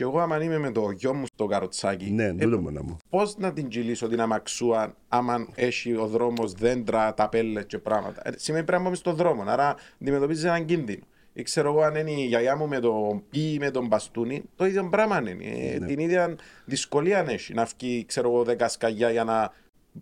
[0.00, 2.96] Και εγώ, άμα είμαι με το γιο μου στο καροτσάκι, Ναι, ε, τούτο μόνο μου.
[3.10, 8.22] πώς να την κυλήσω την αμαξούα, άμα έχει ο δρόμος δέντρα, ταπέλε και πράγματα.
[8.28, 11.04] Ε, σημαίνει πρέπει να πάμε στον δρόμο, άρα αντιμετωπίζεις έναν κίνδυνο.
[11.32, 14.42] Ή ξέρω εγώ αν είναι η γιαγιά μου με τον πι ή με τον μπαστούνι,
[14.56, 15.36] το ίδιο πράγμα είναι.
[15.44, 15.86] Ε, Ναι.
[15.86, 19.52] Την ίδια δυσκολία έχει να βγει, ξέρω εγώ, δέκα σκαγιά για να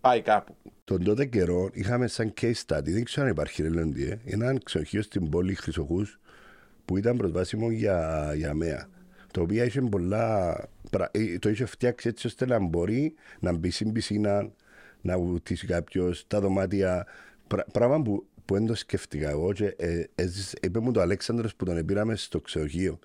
[0.00, 0.54] πάει κάπου.
[0.84, 4.60] Τον τότε καιρό είχαμε σαν case study, δεν ξέρω αν υπάρχει ρε Λεοντή, ε, έναν
[4.64, 6.20] ξενοδοχείο στην πόλη Χρυσοχούς
[6.84, 8.88] που ήταν προσβάσιμο για, για μέα.
[9.30, 10.56] Το οποίο είχε πολλά,
[10.90, 14.50] πρα- ε, το είχε φτιάξει έτσι ώστε να μπορεί να μπει στην πισίνα,
[15.00, 17.06] να βουτήσει κάποιος, τα δωμάτια.
[17.46, 21.54] Πρα- Πράγμα που, που δεν το σκέφτηκα εγώ και ε, έζησε- είπε μου το Αλέξανδρος
[21.56, 22.98] που τον πήραμε στο ξενοδοχείο.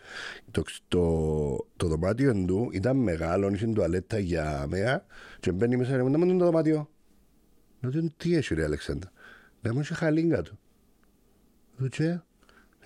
[0.52, 5.06] Το, ξ- το, το δωμάτιο του ήταν μεγάλο, είχε τουαλέτα για μέα
[5.40, 6.90] και μπαίνει μέσα και μου «Να μου το δωμάτιο.
[7.80, 9.12] Λέω του τι έχει ρε Αλέξανδρα.
[9.62, 10.60] Λέω μου είχε χαλίγκα του.
[11.78, 12.22] Λέω και, λέω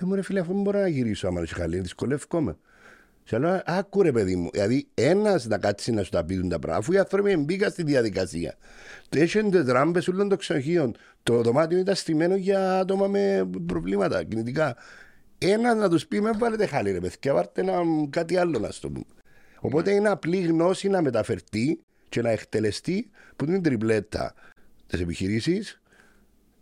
[0.02, 2.58] μου ρε φίλε αφού δεν μπορώ να γυρίσω άμα έχει χαλίγκα, δυσκολεύκομαι.
[3.28, 6.60] Και λέω άκου ρε παιδί μου, δηλαδή ένας να κάτσει να σου τα πείτουν τα
[6.60, 8.56] πράγματα, αφού οι άνθρωποι μπήκαν στη διαδικασία.
[9.10, 10.96] Έχουν τις ράμπες όλων των ξενοδοχείων.
[11.24, 14.76] Το δωμάτιο ήταν στημένο για άτομα με προβλήματα κινητικά.
[15.38, 18.88] Ένας να τους πει: Με βάλετε χάλι, ρε παιδιά, βάρτε ένα, κάτι άλλο να στο
[18.88, 19.06] πούμε.
[19.60, 24.34] Οπότε είναι απλή γνώση να μεταφερθεί και να εκτελεστεί που είναι τριπλέτα
[24.88, 25.62] τι επιχειρήσει,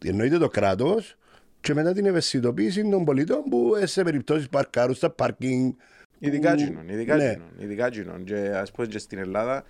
[0.05, 1.17] εννοείται το κράτος,
[1.65, 5.73] και μετά την ευαισθητοποίηση των πολιτών που ε, σε περιπτώσεις παρκάρουν στα πάρκινγκ.
[6.27, 7.27] Ειδικά που- τζινόν, ειδικά ναι.
[7.29, 8.23] τζινόν, ειδικά τζινόν.
[8.23, 9.63] Και ας πούμε και στην Ελλάδα,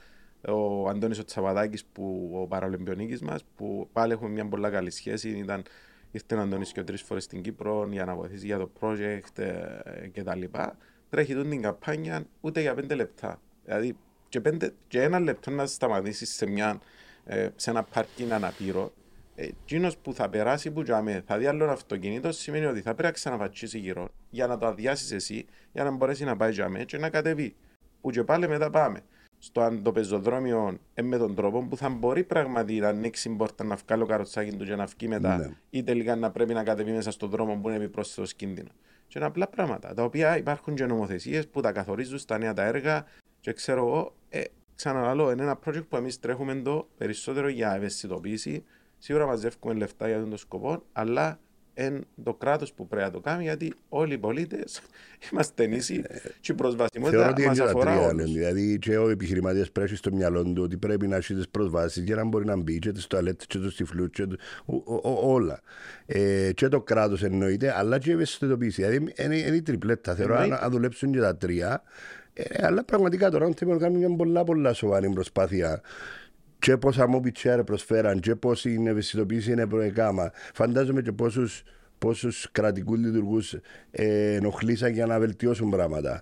[0.47, 5.29] ο Αντώνης ο Τσαπαδάκης, που, ο παραολυμπιονίκης μας, που πάλι έχουμε μια πολύ καλή σχέση,
[5.29, 5.63] ήταν,
[6.11, 10.07] ήρθε ο Αντώνης και τρεις φορές στην Κύπρο για να βοηθήσει για το project ε,
[10.11, 10.77] και τα λοιπά.
[11.09, 13.41] Τρέχει τούτη την καμπάνια ούτε για πέντε λεπτά.
[13.65, 13.97] Δηλαδή
[14.29, 16.79] και, πέντε, και ένα λεπτό να σταματήσεις σε, μια,
[17.25, 18.93] ε, σε ένα πάρκινγκ αναπήρο,
[19.35, 23.11] Εκείνος που θα περάσει που τζαμέ, θα δει άλλο αυτοκίνητο, σημαίνει ότι θα πρέπει να
[23.11, 27.09] ξαναβατσίσει γύρω για να το αδειάσεις εσύ, για να μπορέσει να πάει τζαμέ και να
[27.09, 27.55] κατεβεί.
[28.01, 28.99] Που και πάλι μετά πάμε.
[29.39, 33.63] Στο αν το πεζοδρόμιο ε, με τον τρόπο που θα μπορεί πραγματικά να ανοίξει πόρτα
[33.63, 35.49] να βγάλει ο καροτσάκι του και να βγει μετά, Ναι.
[35.69, 38.69] ή τελικά να πρέπει να κατεβεί μέσα στον δρόμο που είναι επιπρόσθετος κίνδυνο.
[39.07, 42.63] Και είναι απλά πράγματα τα οποία υπάρχουν και νομοθεσίες που τα καθορίζουν στα νέα τα
[42.63, 43.05] έργα.
[43.39, 44.41] Και ξέρω εγώ, ε,
[44.75, 48.63] ξαναλαλώ, είναι ένα project που εμείς τρέχουμε εδώ περισσότερο για ευαισθητοποίηση.
[49.05, 51.39] Σίγουρα μαζεύουμε λεφτά για τον το σκοπό, αλλά
[51.73, 54.81] είναι το κράτος που πρέπει να το κάνει, γιατί όλοι οι πολίτες
[55.31, 58.01] είμαστε ίσοι και η Θεωρώ προσβασιμότητα ότι είναι μας και τα αφορά τρία.
[58.07, 58.15] όλους.
[58.15, 58.31] λένε.
[58.31, 62.15] Δηλαδή, και ο επιχειρηματίας πρέπει στο μυαλό του ότι πρέπει να έχει τις προσβάσεις για
[62.15, 64.35] να μπορεί να μπει και τις τουαλέτες και τους τυφλούς και το-
[64.65, 65.61] ο- ο- ο- όλα.
[66.05, 68.81] Ε, και το κράτος εννοείται, αλλά και η ευαισθητοποίηση.
[68.85, 70.15] Δηλαδή, είναι, είναι η τριπλέτα.
[70.15, 70.65] Θεωρώ αν, Εννοείται.
[70.65, 71.81] αν δουλέψουν και τα τρία.
[72.33, 75.81] Ε, αλλά πραγματικά τώρα θέλουμε να κάνουμε μια πολλά, πολλά σοβαρή προσπάθεια
[76.65, 80.31] και πόσα mobile share προσφέραν και πόση είναι ευαισθητοποίηση είναι προεκάμα.
[80.53, 81.63] Φαντάζομαι και πόσους,
[81.97, 83.53] πόσους κρατικούς λειτουργούς
[83.91, 86.21] ε, ενοχλήσαν για να βελτιώσουν πράγματα.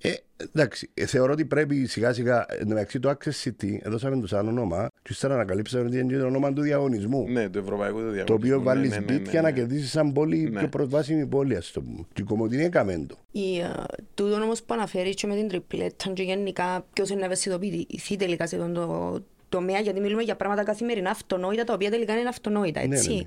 [0.00, 0.12] Ε,
[0.52, 4.26] εντάξει, ε, θεωρώ ότι πρέπει σιγά σιγά εν τω μεταξύ το Access City, έδωσαμε το
[4.26, 7.28] σαν όνομα, και ύστερα ανακαλύψαμε ότι είναι και το όνομα του διαγωνισμού.
[7.28, 8.34] Ναι, το ευρωπαϊκό το Το διαγωνισμό.
[8.36, 9.52] οποίο Ναι, βάλεις ναι, ναι, σπίτια ναι, να ναι.
[9.52, 10.58] κερδίσεις σαν πόλη Ναι.
[10.58, 12.06] πιο προσβάσιμη πόλη, ας το πούμε.
[12.12, 13.16] Και η Κομωτινή έκαμε το.
[13.32, 13.70] Η, ε,
[14.14, 18.46] τούτο όμως που αναφέρεις και με την τριπλέτα και γενικά ποιος είναι να ευαισθητοποιηθεί τελικά
[18.46, 19.22] σε τον το
[19.54, 23.08] τομέα γιατί μιλούμε για πράγματα καθημερινά αυτονόητα τα οποία τελικά είναι αυτονόητα Ναι, έτσι.
[23.10, 23.22] ναι, ναι.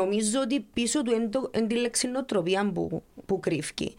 [0.00, 3.94] Νομίζω ότι πίσω του είναι το- είναι τη λεξινοτροπία που, που κρύφει.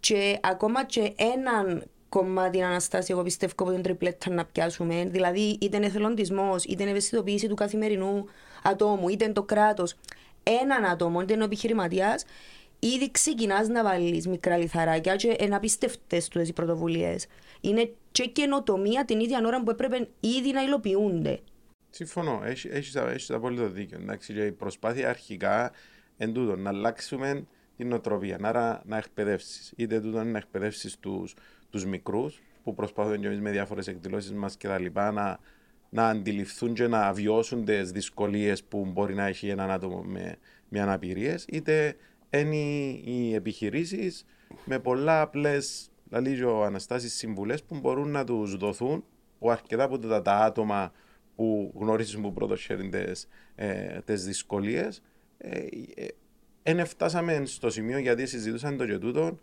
[0.00, 5.04] Και ακόμα και έναν κομμάτι Αναστάση, εγώ πιστεύω από την τριπλέτα να πιάσουμε.
[5.04, 8.24] Δηλαδή, είτε είναι εθελοντισμός, είτε είναι ευαισθητοποίηση του καθημερινού
[8.62, 9.94] ατόμου, είτε είναι το κράτος.
[10.62, 12.24] Έναν άτομο, είτε είναι ο επιχειρηματίας,
[12.78, 17.26] ήδη ξεκινάς να βάλεις μικρά λιθαράκια και είναι απίστευτε τους οι πρωτοβουλίες.
[17.60, 21.40] Είναι και καινοτομία την ίδια ώρα που έπρεπε ήδη να υλοποιούνται.
[21.90, 23.98] Συμφωνώ, έχεις, έχεις, έχεις απόλυτο δίκιο.
[24.00, 25.72] Εντάξει, και η προσπάθεια αρχικά
[26.16, 27.46] εν τούτο, να αλλάξουμε
[27.76, 29.72] την νοοτροπία, άρα να εκπαιδεύσεις.
[29.76, 31.34] Είτε τούτο είναι να εκπαιδεύσεις τους
[31.70, 35.38] τους μικρούς, που προσπαθούν και εμείς με διάφορες εκδηλώσεις μας και τα λοιπά να,
[35.88, 40.36] να αντιληφθούν και να βιώσουν τις δυσκολίες που μπορεί να έχει έναν άτομο με,
[40.68, 41.96] με αναπηρίες, είτε
[42.30, 44.24] είναι οι, οι επιχειρήσεις
[44.64, 49.04] με πολλά απλές δηλαδή ο Αναστάσεις συμβουλές που μπορούν να τους δοθούν
[49.38, 50.92] που αρκετά από τα, τα άτομα
[51.36, 55.02] που γνωρίζουν που πρώτο χέρι τις, ε, τις δυσκολίες
[55.38, 55.58] ε,
[55.94, 56.06] ε,
[56.62, 59.38] εν φτάσαμε στο σημείο γιατί συζητούσαν το και τούτο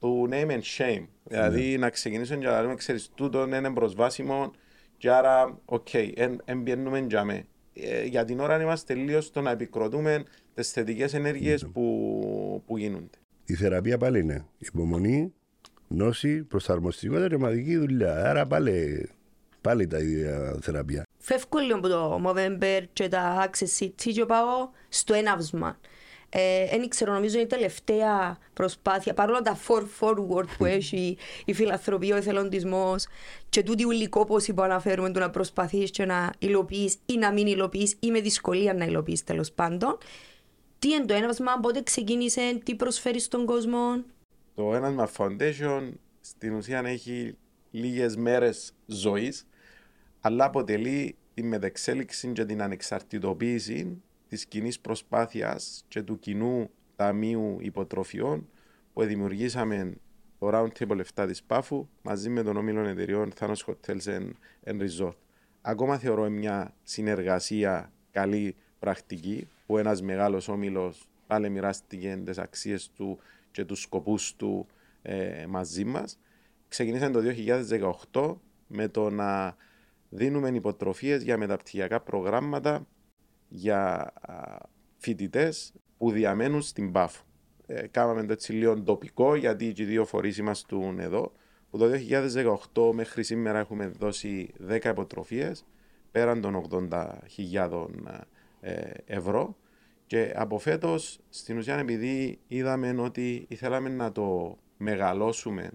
[0.00, 1.06] του name and shame.
[1.24, 4.52] Δηλαδή να ξεκινήσουν και να λέμε ξέρεις τούτο είναι προσβάσιμο
[4.96, 7.46] και άρα οκ, εν, εν πηαίνουμε για με.
[7.72, 13.18] Ε, για την ώρα είμαστε λίγο στο να επικροτούμε τις θετικές ενέργειες που, που γίνονται.
[13.44, 15.34] Η θεραπεία πάλι είναι υπομονή,
[15.88, 18.30] γνώση, προσαρμοστικότητα και ομαδική δουλειά.
[18.30, 19.08] Άρα πάλι,
[19.60, 21.02] πάλι τα ίδια θεραπεία.
[21.18, 25.78] Φεύγω λίγο από το Movember και τα Access City και πάω στο έναυσμα.
[26.70, 31.52] Δεν ε, ξέρω, νομίζω είναι η τελευταία προσπάθεια, παρόλα τα for forward που έχει η
[31.54, 33.06] φιλανθρωπία, ο εθελοντισμός
[33.48, 37.96] και τούτη υλικόπωση που αναφέρουμε, του να προσπαθείς και να υλοποιείς ή να μην υλοποιείς
[38.00, 39.98] ή με δυσκολία να υλοποιείς τέλος πάντων.
[40.78, 44.04] Τι είναι το έναυσμα, πότε ξεκίνησε, τι προσφέρεις στον κόσμο;
[44.58, 45.90] Το ένασμα Foundation
[46.20, 47.36] στην ουσία έχει
[47.70, 49.46] λίγες μέρες ζωής,
[50.20, 58.48] αλλά αποτελεί τη μετεξέλιξη και την ανεξαρτητοποίηση της κοινής προσπάθειας και του κοινού ταμείου υποτροφιών
[58.92, 59.94] που δημιουργήσαμε
[60.38, 64.30] το Roundtable 7 της Πάφου μαζί με τον όμιλο εταιριών Thanos Hotels
[64.64, 65.16] and Resort.
[65.60, 73.18] Ακόμα θεωρώ μια συνεργασία καλή πρακτική που ένας μεγάλος όμιλος πάλι μοιράστηκε τις αξίες του
[73.50, 74.66] και τους σκοπούς του
[75.02, 76.18] ε, μαζί μας.
[76.68, 77.20] Ξεκινήσαμε το
[78.12, 78.36] 2018
[78.66, 79.56] με το να
[80.08, 82.86] δίνουμε υποτροφίες για μεταπτυχιακά προγράμματα
[83.48, 84.12] για
[84.96, 87.22] φοιτητές που διαμένουν στην Πάφο.
[87.66, 91.32] Ε, κάναμε το έτσι λίγο τοπικό γιατί οι δύο φορείς είμαστε εδώ.
[91.70, 91.90] Που το
[92.74, 95.64] 2018 μέχρι σήμερα έχουμε δώσει 10 υποτροφίες
[96.10, 97.86] πέραν των 80.000
[98.60, 99.56] ε, ευρώ.
[100.08, 105.70] Και από φέτος, στην ουσία, επειδή είδαμε ότι ήθελαμε να το μεγαλώσουμε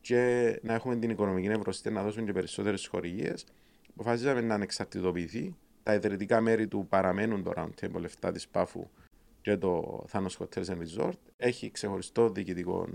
[0.00, 3.46] και να έχουμε την οικονομική ευρωστή να δώσουμε και περισσότερες χορηγίες,
[3.90, 5.56] αποφασίσαμε να ανεξαρτητοποιηθεί.
[5.82, 8.88] Τα ιδρυτικά μέρη του παραμένουν το Round Table 7 της Πάφου
[9.40, 11.18] και το Thanos Hotels and Resort.
[11.36, 12.88] Έχει ξεχωριστό διοικητικό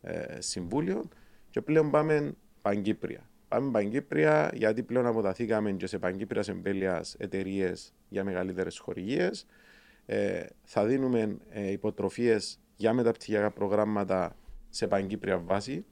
[0.00, 1.08] ε, συμβούλιο
[1.50, 3.30] και πλέον πάμε παγκύπρια.
[3.48, 9.46] Πάμε παγκύπρια γιατί πλέον αποταθήκαμε και σε παγκύπρια εμπέλεια εταιρείες για μεγαλύτερες χορηγίες.
[10.12, 14.36] Ε, θα δίνουμε ε, υποτροφίες για μεταπτυχιακά προγράμματα
[14.68, 15.84] σε παγκύπρια βάση.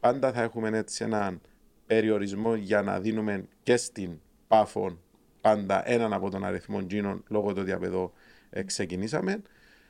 [0.00, 1.40] Πάντα θα έχουμε έτσι έναν
[1.86, 4.18] περιορισμό για να δίνουμε και στην
[4.48, 5.00] πάφων
[5.40, 8.12] πάντα έναν από τον αριθμό τζίνων λόγω του διαπεδό
[8.50, 9.42] ε, ξεκινήσαμε.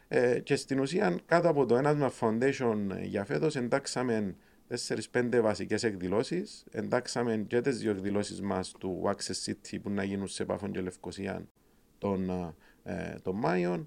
[0.09, 4.35] Ε, και στην ουσία κάτω από το ένασμα foundation για φέτος εντάξαμε
[5.13, 6.65] 4-5 βασικές εκδηλώσεις.
[6.71, 10.81] Εντάξαμε και τις δύο εκδηλώσεις μας του Access City που να γίνουν σε Πάφων και
[10.81, 11.47] Λευκοσία
[11.99, 12.55] τον,
[12.85, 13.87] ε, τον Μάιο.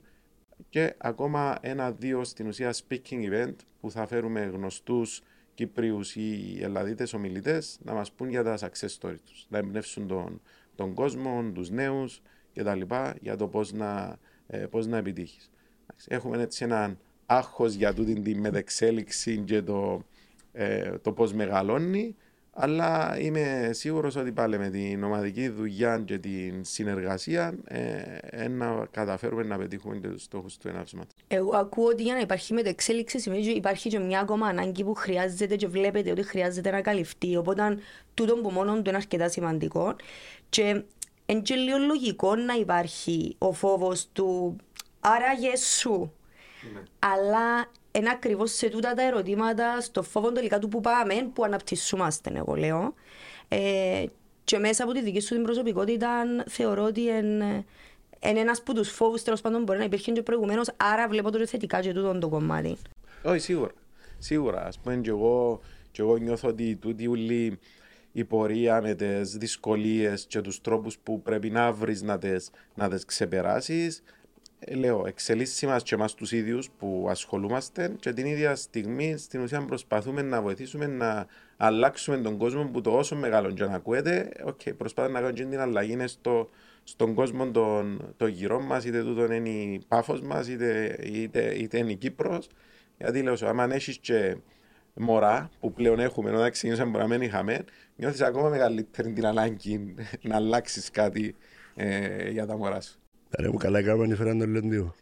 [0.70, 5.22] Και ακόμα ένα-δύο στην ουσία speaking event που θα φέρουμε γνωστούς
[5.54, 9.46] Κύπριου ή Ελλαδίτες ομιλητές να μας πούν για τα success story τους.
[9.50, 10.42] Να εμπνεύσουν τον,
[10.76, 12.22] τον κόσμο, τους νέους
[12.54, 12.82] κτλ.
[13.22, 14.18] για το πώς να,
[14.48, 15.52] ε, πώς να επιτύχεις.
[16.08, 20.04] Έχουμε έτσι έναν άγχος για τούτη τη μετεξέλιξη και το,
[20.52, 22.16] ε, το πώς μεγαλώνει.
[22.56, 29.44] Αλλά είμαι σίγουρος ότι πάλι με την ομαδική δουλειά και την συνεργασία ε, να καταφέρουμε
[29.44, 31.16] να πετύχουμε τους στόχους του ενάψματο.
[31.28, 34.94] Εγώ ακούω ότι για να υπάρχει μετεξέλιξη σημαίνει ότι υπάρχει και μια ακόμα ανάγκη που
[34.94, 37.36] χρειάζεται και βλέπετε ότι χρειάζεται να καλυφθεί.
[37.36, 37.78] Οπότε
[38.14, 39.96] τούτο που μόνο του είναι αρκετά σημαντικό.
[40.50, 40.84] Και
[41.26, 44.56] είναι και λίγο λογικό να υπάρχει ο φόβος του
[45.00, 46.14] άραγε σου.
[46.74, 46.82] Ναι.
[47.00, 52.32] Αλλά είναι ακριβώς σε τούτα τα ερωτήματα, στο φόβο τελικά του που πάμε, που αναπτυσσούμαστε,
[52.36, 52.94] εγώ λέω.
[53.48, 54.06] Ε,
[54.44, 56.10] και μέσα από τη δική σου την προσωπικότητα,
[56.50, 57.66] θεωρώ ότι είναι
[58.20, 60.70] ένας από τους φόβους τέλος πάντων μπορεί να υπήρχε και προηγουμένως.
[60.78, 62.78] Άρα βλέπω το θετικά και τούτο το κομμάτι.
[63.24, 63.72] Όχι, σίγουρα.
[64.18, 64.62] Σίγουρα.
[64.62, 67.60] Α πούμε, και εγώ, και εγώ νιώθω ότι τούτη ούλη
[68.12, 69.06] η πορεία με τι
[69.38, 72.30] δυσκολίες και τους τρόπους που πρέπει να βρεις να τι
[72.76, 74.02] να ξεπεράσεις ε,
[74.72, 79.66] λέω, εξελίσσει μας και εμάς τους ίδιους που ασχολούμαστε και την ίδια στιγμή στην ουσία
[79.66, 84.78] προσπαθούμε να βοηθήσουμε να αλλάξουμε τον κόσμο που το όσο μεγάλο και να ακούεται, okay,
[84.78, 86.50] προσπαθούμε να κάνουμε την αλλαγή στο,
[86.84, 91.78] στον κόσμο των, το γύρω μας, είτε τούτο είναι η πάφος μας, είτε, είτε, είτε
[91.78, 92.50] είναι η Κύπρος.
[92.98, 94.38] Γιατί λέω, άμα έχεις και
[94.94, 97.64] μωρά που πλέον έχουμε, ενώ ξεκινήσαμε μπορεί να μην είχαμε,
[97.96, 101.36] νιώθεις ακόμα μεγαλύτερη την ανάγκη να αλλάξεις κάτι
[101.76, 103.03] ε, για τα μωρά σου.
[103.38, 104.96] Άρα μου καλά έκαμε να φέραν τον Λεντίο.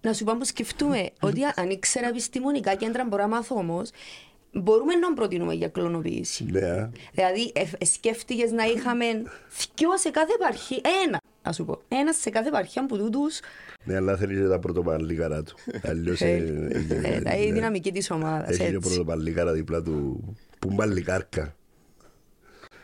[0.00, 3.90] Να σου πω που σκεφτούμε ότι αν ήξερα επιστημονικά κέντρα μπορώ να μάθω όμως,
[4.52, 6.44] μπορούμε να προτείνουμε για κλωνοποίηση.
[6.44, 6.90] Ναι.
[7.12, 9.04] Δηλαδή, ε, σκέφτηκες να είχαμε
[9.76, 13.40] δυο σε κάθε επαρχία, ένα, να σου πω, ένα σε κάθε επαρχία που τούτους.
[13.84, 15.54] Ναι, αλλά θέλεις και τα πρωτοπαλίκαρα του.
[15.82, 16.68] Αλλιώς είναι
[17.46, 18.58] η δυναμική της ομάδας.
[18.58, 20.24] Έχει και πρωτοπαλίκαρα δίπλα του,
[20.58, 21.56] που μπαλικάρκα.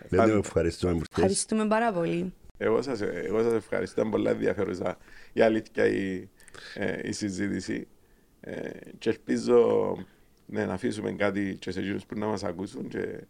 [0.08, 1.00] Δεν ευχαριστούμε.
[1.10, 2.32] Ευχαριστούμε πάρα πολύ.
[2.58, 4.00] Εγώ σας, εγώ σας ευχαριστώ.
[4.00, 4.98] Ήταν πολύ ενδιαφέρουσα
[5.32, 6.28] η αλήθεια η,
[6.74, 7.88] ε, η συζήτηση.
[8.40, 9.96] Ε, και ελπίζω
[10.46, 12.88] ναι, να αφήσουμε κάτι και σε εκείνους που να μας ακούσουν.
[12.88, 13.26] Και...